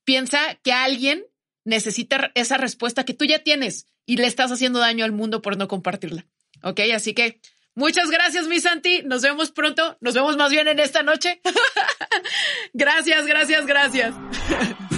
[0.04, 1.24] Piensa que alguien
[1.64, 5.56] necesita esa respuesta que tú ya tienes y le estás haciendo daño al mundo por
[5.56, 6.26] no compartirla.
[6.62, 6.80] ¿Ok?
[6.94, 7.40] Así que
[7.76, 9.02] Muchas gracias, mi Santi.
[9.02, 9.96] Nos vemos pronto.
[10.00, 11.40] Nos vemos más bien en esta noche.
[12.72, 14.14] gracias, gracias, gracias.